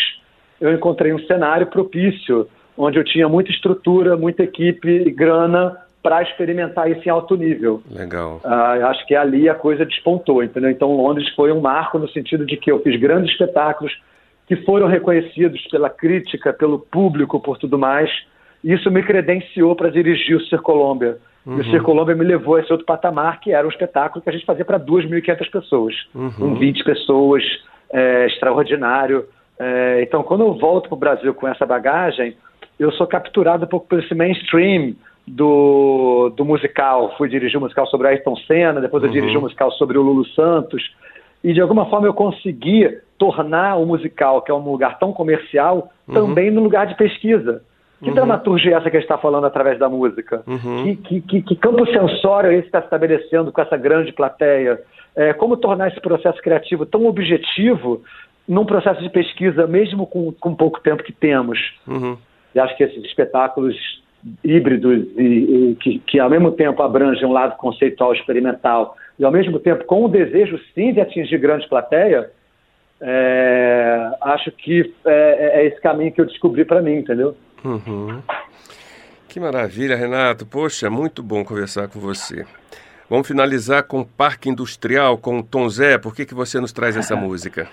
eu 0.59 0.71
encontrei 0.71 1.11
um 1.11 1.25
cenário 1.25 1.65
propício, 1.65 2.47
onde 2.77 2.99
eu 2.99 3.03
tinha 3.03 3.27
muita 3.27 3.49
estrutura, 3.49 4.15
muita 4.15 4.43
equipe 4.43 5.09
grana 5.09 5.75
para 6.03 6.21
experimentar 6.23 6.89
isso 6.89 7.07
em 7.07 7.11
alto 7.11 7.35
nível. 7.35 7.81
Legal. 7.89 8.41
Eu 8.43 8.87
acho 8.87 9.05
que 9.05 9.15
ali 9.15 9.47
a 9.47 9.53
coisa 9.53 9.85
despontou, 9.85 10.43
entendeu? 10.43 10.69
Então 10.71 10.95
Londres 10.95 11.29
foi 11.35 11.51
um 11.51 11.61
marco 11.61 11.99
no 11.99 12.09
sentido 12.09 12.45
de 12.45 12.57
que 12.57 12.71
eu 12.71 12.81
fiz 12.81 12.99
grandes 12.99 13.31
espetáculos 13.31 13.95
que 14.47 14.55
foram 14.57 14.87
reconhecidos 14.87 15.65
pela 15.67 15.89
crítica, 15.89 16.51
pelo 16.51 16.79
público, 16.79 17.39
por 17.39 17.57
tudo 17.57 17.77
mais. 17.77 18.09
E 18.63 18.73
isso 18.73 18.91
me 18.91 19.01
credenciou 19.03 19.75
para 19.75 19.89
dirigir 19.89 20.35
o 20.35 20.41
Circolômbia. 20.45 21.17
E 21.45 21.61
o 21.61 21.71
Circolômbia 21.71 22.15
me 22.15 22.23
levou 22.23 22.55
a 22.55 22.59
esse 22.59 22.71
outro 22.71 22.85
patamar, 22.85 23.39
que 23.39 23.51
era 23.51 23.65
um 23.65 23.69
espetáculo 23.69 24.21
que 24.21 24.29
a 24.29 24.33
gente 24.33 24.45
fazia 24.45 24.63
para 24.63 24.79
2.500 24.79 25.49
pessoas, 25.49 25.95
com 26.37 26.55
20 26.55 26.83
pessoas, 26.83 27.43
é, 27.91 28.27
extraordinário. 28.27 29.25
É, 29.57 30.01
então, 30.03 30.21
quando 30.21 30.41
eu 30.41 30.53
volto 30.53 30.89
para 30.89 30.95
o 30.95 30.99
Brasil 30.99 31.33
com 31.33 31.47
essa 31.47 31.65
bagagem, 31.65 32.35
eu 32.79 32.91
sou 32.91 33.07
capturado 33.07 33.65
um 33.65 33.67
pouco 33.67 33.87
por 33.87 33.99
esse 33.99 34.13
mainstream 34.13 34.95
do, 35.27 36.31
do 36.35 36.43
musical. 36.43 37.13
Fui 37.17 37.29
dirigir 37.29 37.57
um 37.57 37.61
musical 37.61 37.87
sobre 37.87 38.07
Ayrton 38.07 38.35
Senna, 38.47 38.81
depois 38.81 39.03
eu 39.03 39.09
dirigi 39.09 39.37
um 39.37 39.41
musical 39.41 39.71
sobre 39.71 39.97
o 39.97 40.01
Lulu 40.01 40.25
Santos. 40.27 40.83
E, 41.43 41.53
de 41.53 41.61
alguma 41.61 41.89
forma, 41.89 42.07
eu 42.07 42.13
consegui 42.13 42.99
tornar 43.17 43.77
o 43.77 43.85
musical, 43.85 44.41
que 44.41 44.51
é 44.51 44.53
um 44.53 44.71
lugar 44.71 44.99
tão 44.99 45.11
comercial, 45.13 45.91
também 46.11 46.51
no 46.51 46.61
lugar 46.61 46.87
de 46.87 46.95
pesquisa. 46.95 47.63
Que 48.03 48.11
dramaturgia 48.11 48.71
é 48.71 48.77
essa 48.77 48.89
que 48.89 48.97
a 48.97 48.99
gente 48.99 49.09
está 49.09 49.17
falando 49.17 49.45
através 49.45 49.77
da 49.77 49.87
música? 49.87 50.43
Que, 50.83 50.95
que, 50.95 51.21
que, 51.21 51.41
que 51.43 51.55
campo 51.55 51.85
sensório 51.85 52.49
é 52.49 52.53
esse 52.55 52.63
que 52.63 52.67
está 52.69 52.79
estabelecendo 52.79 53.51
com 53.51 53.61
essa 53.61 53.77
grande 53.77 54.11
plateia? 54.11 54.81
É, 55.15 55.33
como 55.33 55.55
tornar 55.55 55.89
esse 55.89 56.01
processo 56.01 56.41
criativo 56.41 56.85
tão 56.85 57.05
objetivo 57.05 58.01
num 58.47 58.65
processo 58.65 59.01
de 59.03 59.09
pesquisa, 59.09 59.67
mesmo 59.67 60.07
com, 60.07 60.31
com 60.31 60.55
pouco 60.55 60.81
tempo 60.81 61.03
que 61.03 61.13
temos? 61.13 61.59
Uhum. 61.87 62.17
E 62.55 62.59
acho 62.59 62.75
que 62.75 62.83
esses 62.83 63.03
espetáculos 63.03 63.75
híbridos 64.43 65.07
e, 65.17 65.23
e 65.23 65.75
que, 65.75 65.99
que 65.99 66.19
ao 66.19 66.29
mesmo 66.29 66.51
tempo 66.51 66.81
abrangem 66.81 67.25
um 67.25 67.31
lado 67.31 67.57
conceitual 67.57 68.13
experimental 68.13 68.95
e 69.17 69.25
ao 69.25 69.31
mesmo 69.31 69.59
tempo 69.59 69.85
com 69.85 70.05
o 70.05 70.07
desejo 70.07 70.59
sim 70.73 70.93
de 70.93 71.01
atingir 71.01 71.37
grande 71.37 71.67
plateia, 71.67 72.29
é, 72.99 74.11
acho 74.21 74.51
que 74.51 74.93
é, 75.05 75.61
é 75.61 75.65
esse 75.67 75.81
caminho 75.81 76.11
que 76.11 76.21
eu 76.21 76.25
descobri 76.25 76.65
para 76.65 76.81
mim, 76.81 76.97
entendeu? 76.97 77.35
Uhum. 77.63 78.21
Que 79.27 79.39
maravilha, 79.39 79.95
Renato. 79.95 80.45
Poxa, 80.45 80.89
muito 80.89 81.23
bom 81.23 81.43
conversar 81.43 81.87
com 81.87 81.99
você. 81.99 82.45
Vamos 83.09 83.27
finalizar 83.27 83.83
com 83.83 84.03
Parque 84.03 84.49
Industrial, 84.49 85.17
com 85.17 85.39
o 85.39 85.43
Tom 85.43 85.67
Zé. 85.69 85.97
Por 85.97 86.15
que, 86.15 86.25
que 86.25 86.33
você 86.33 86.59
nos 86.59 86.71
traz 86.71 86.95
essa 86.95 87.15
música? 87.17 87.67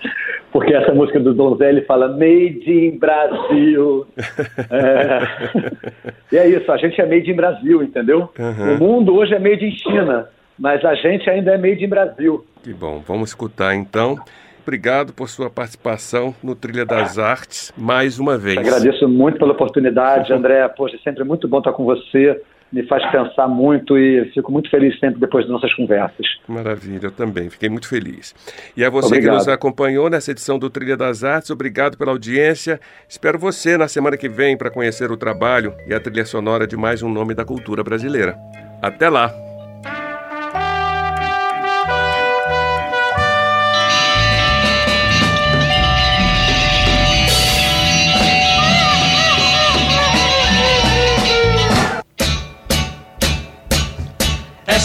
Porque 0.51 0.73
essa 0.73 0.93
música 0.93 1.19
do 1.19 1.33
Donzelli 1.33 1.81
fala 1.85 2.07
Made 2.07 2.65
in 2.67 2.97
Brasil. 2.97 4.07
É. 4.71 5.19
E 6.31 6.37
é 6.37 6.47
isso, 6.47 6.71
a 6.71 6.77
gente 6.77 6.99
é 7.01 7.05
made 7.05 7.31
in 7.31 7.35
Brasil, 7.35 7.81
entendeu? 7.81 8.29
Uhum. 8.37 8.75
O 8.75 8.77
mundo 8.77 9.15
hoje 9.15 9.33
é 9.33 9.39
made 9.39 9.65
in 9.65 9.71
China, 9.71 10.27
mas 10.57 10.83
a 10.85 10.93
gente 10.95 11.27
ainda 11.29 11.53
é 11.53 11.57
made 11.57 11.83
in 11.83 11.89
Brasil. 11.89 12.45
Que 12.63 12.73
bom, 12.73 13.01
vamos 13.05 13.29
escutar 13.29 13.73
então. 13.73 14.19
Obrigado 14.61 15.13
por 15.13 15.27
sua 15.27 15.49
participação 15.49 16.35
no 16.43 16.55
Trilha 16.55 16.85
das 16.85 17.17
Artes 17.17 17.73
mais 17.75 18.19
uma 18.19 18.37
vez. 18.37 18.57
Agradeço 18.57 19.07
muito 19.07 19.39
pela 19.39 19.53
oportunidade, 19.53 20.31
André. 20.31 20.67
Poxa, 20.67 20.95
é 20.95 20.99
sempre 20.99 21.23
muito 21.23 21.47
bom 21.47 21.57
estar 21.57 21.71
com 21.71 21.83
você 21.83 22.39
me 22.71 22.83
faz 22.87 23.03
pensar 23.11 23.47
muito 23.47 23.97
e 23.97 24.25
fico 24.33 24.51
muito 24.51 24.69
feliz 24.69 24.97
sempre 24.99 25.19
depois 25.19 25.45
das 25.45 25.53
nossas 25.53 25.73
conversas. 25.73 26.25
Maravilha, 26.47 27.07
eu 27.07 27.11
também, 27.11 27.49
fiquei 27.49 27.69
muito 27.69 27.87
feliz. 27.87 28.35
E 28.75 28.83
a 28.83 28.89
você 28.89 29.07
obrigado. 29.07 29.31
que 29.31 29.37
nos 29.37 29.47
acompanhou 29.47 30.09
nessa 30.09 30.31
edição 30.31 30.59
do 30.59 30.69
Trilha 30.69 30.95
das 30.95 31.23
Artes, 31.23 31.49
obrigado 31.49 31.97
pela 31.97 32.11
audiência. 32.11 32.79
Espero 33.07 33.39
você 33.39 33.77
na 33.77 33.87
semana 33.87 34.17
que 34.17 34.29
vem 34.29 34.57
para 34.57 34.69
conhecer 34.69 35.11
o 35.11 35.17
trabalho 35.17 35.73
e 35.87 35.93
a 35.93 35.99
trilha 35.99 36.25
sonora 36.25 36.67
de 36.67 36.77
mais 36.77 37.01
um 37.01 37.09
nome 37.09 37.33
da 37.33 37.43
cultura 37.43 37.83
brasileira. 37.83 38.37
Até 38.81 39.09
lá! 39.09 39.48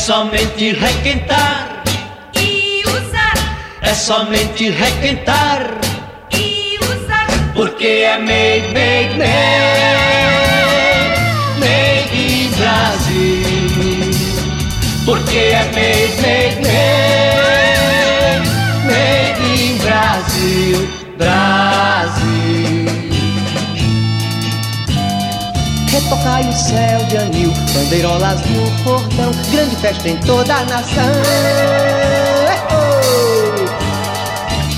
Somente 0.05 0.73
requentar 0.75 1.83
e 2.37 2.83
usar. 2.87 3.33
É 3.81 3.95
somente 3.95 4.69
requentar 4.69 5.79
e 6.31 6.79
usar. 6.83 7.27
Porque 7.55 7.87
é 7.87 8.19
made, 8.19 8.69
made, 8.75 9.17
made, 9.17 9.65
made 11.59 12.15
in 12.15 12.51
Brasil. 12.51 14.11
Porque 15.07 15.39
é 15.39 15.65
made, 15.73 16.21
made, 16.21 16.61
made, 16.61 18.45
made 18.85 19.41
in 19.59 19.79
Brasil, 19.79 20.87
Brasil. 21.17 21.74
Retocai 26.15 26.49
o 26.49 26.53
céu 26.53 27.05
de 27.07 27.17
anil, 27.17 27.53
bandeirolas 27.75 28.41
no 28.47 28.85
portão, 28.85 29.33
grande 29.51 29.75
festa 29.77 30.09
em 30.09 30.17
toda 30.19 30.55
a 30.55 30.65
nação. 30.65 31.13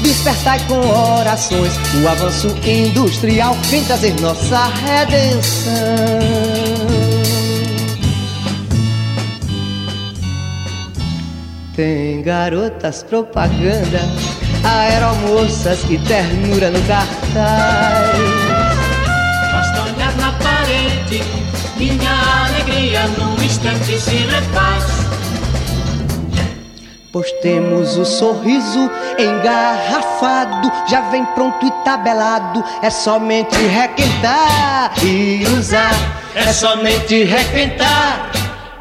Despertai 0.03 0.59
com 0.67 0.79
orações 0.79 1.75
o 2.03 2.09
avanço 2.09 2.49
industrial, 2.67 3.55
vem 3.65 3.85
trazer 3.85 4.19
nossa 4.21 4.67
redenção. 4.87 5.75
Tem 11.75 12.23
garotas 12.23 13.03
propaganda, 13.03 14.01
aeromoças 14.65 15.85
e 15.91 15.99
ternura 15.99 16.71
no 16.71 16.81
cartaz 16.87 18.46
parede, 20.33 21.23
minha 21.77 22.47
alegria 22.47 23.07
num 23.19 23.43
instante 23.43 23.99
se 23.99 24.17
refaz. 24.17 25.07
Pois 27.13 27.33
temos 27.41 27.97
o 27.97 28.05
sorriso 28.05 28.91
engarrafado, 29.19 30.71
já 30.87 31.01
vem 31.11 31.25
pronto 31.25 31.65
e 31.65 31.71
tabelado, 31.83 32.63
é 32.83 32.91
somente 32.91 33.57
requentar 33.57 34.93
e 35.03 35.43
usar. 35.57 35.95
É 36.35 36.53
somente 36.53 37.25
requentar 37.25 38.31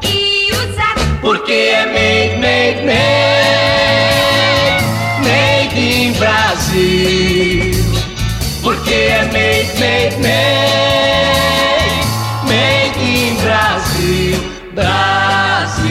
e 0.02 0.50
usar. 0.52 0.94
Porque 1.22 1.50
é 1.50 1.86
made, 1.86 2.36
made, 2.42 2.84
made, 2.84 3.06
made 5.22 5.80
in 5.80 6.12
Brasil. 6.12 7.72
Porque 8.62 8.92
é 8.92 9.24
made, 9.32 9.80
made, 9.80 10.16
made. 10.16 11.05
Brasil. 14.76 15.86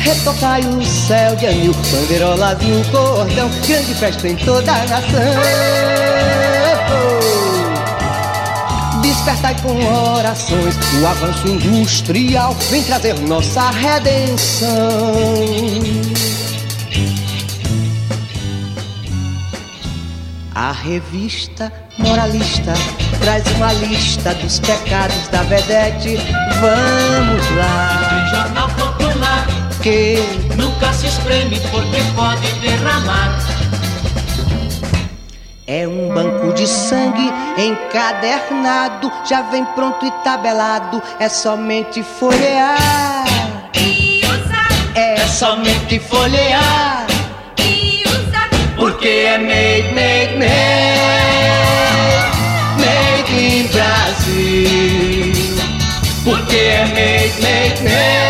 Retocai 0.00 0.60
o 0.62 0.84
céu 0.84 1.36
de 1.36 1.46
anil, 1.46 1.72
bandeirolas 1.72 2.58
no 2.60 2.84
cordão, 2.90 3.48
grande 3.64 3.94
festa 3.94 4.26
em 4.26 4.34
toda 4.34 4.72
a 4.72 4.86
nação. 4.86 5.20
Despertai 9.02 9.56
com 9.62 10.16
orações 10.16 10.74
o 11.00 11.06
avanço 11.06 11.46
industrial, 11.46 12.56
vem 12.68 12.82
trazer 12.82 13.16
nossa 13.20 13.70
redenção. 13.70 14.68
A 20.60 20.72
revista 20.72 21.72
moralista 21.96 22.74
traz 23.18 23.42
uma 23.56 23.72
lista 23.72 24.34
dos 24.34 24.60
pecados 24.60 25.26
da 25.28 25.42
vedete. 25.44 26.18
Vamos 26.60 27.56
lá. 27.56 28.28
Jornal 28.30 28.68
Popular 28.68 29.46
que 29.82 30.16
nunca 30.58 30.92
se 30.92 31.06
espreme 31.06 31.58
porque 31.70 32.02
pode 32.14 32.52
derramar. 32.60 33.38
É 35.66 35.88
um 35.88 36.12
banco 36.12 36.52
de 36.52 36.66
sangue 36.66 37.32
encadernado, 37.56 39.10
já 39.26 39.40
vem 39.40 39.64
pronto 39.64 40.04
e 40.04 40.10
tabelado, 40.22 41.02
é 41.18 41.30
somente 41.30 42.02
folhear. 42.02 43.24
E 43.74 44.20
usar. 44.26 44.68
É 44.94 45.16
somente 45.26 45.98
folhear. 46.00 46.99
E 49.02 49.08
usar. 49.08 49.08
Porque 49.08 49.08
é 49.08 49.38
made, 49.38 49.94
made, 49.94 50.36
made. 50.36 50.80
Brasil. 53.72 55.32
Porque 56.22 56.56
é 56.56 56.84
made, 56.84 57.40
made, 57.40 57.82
made, 57.82 58.29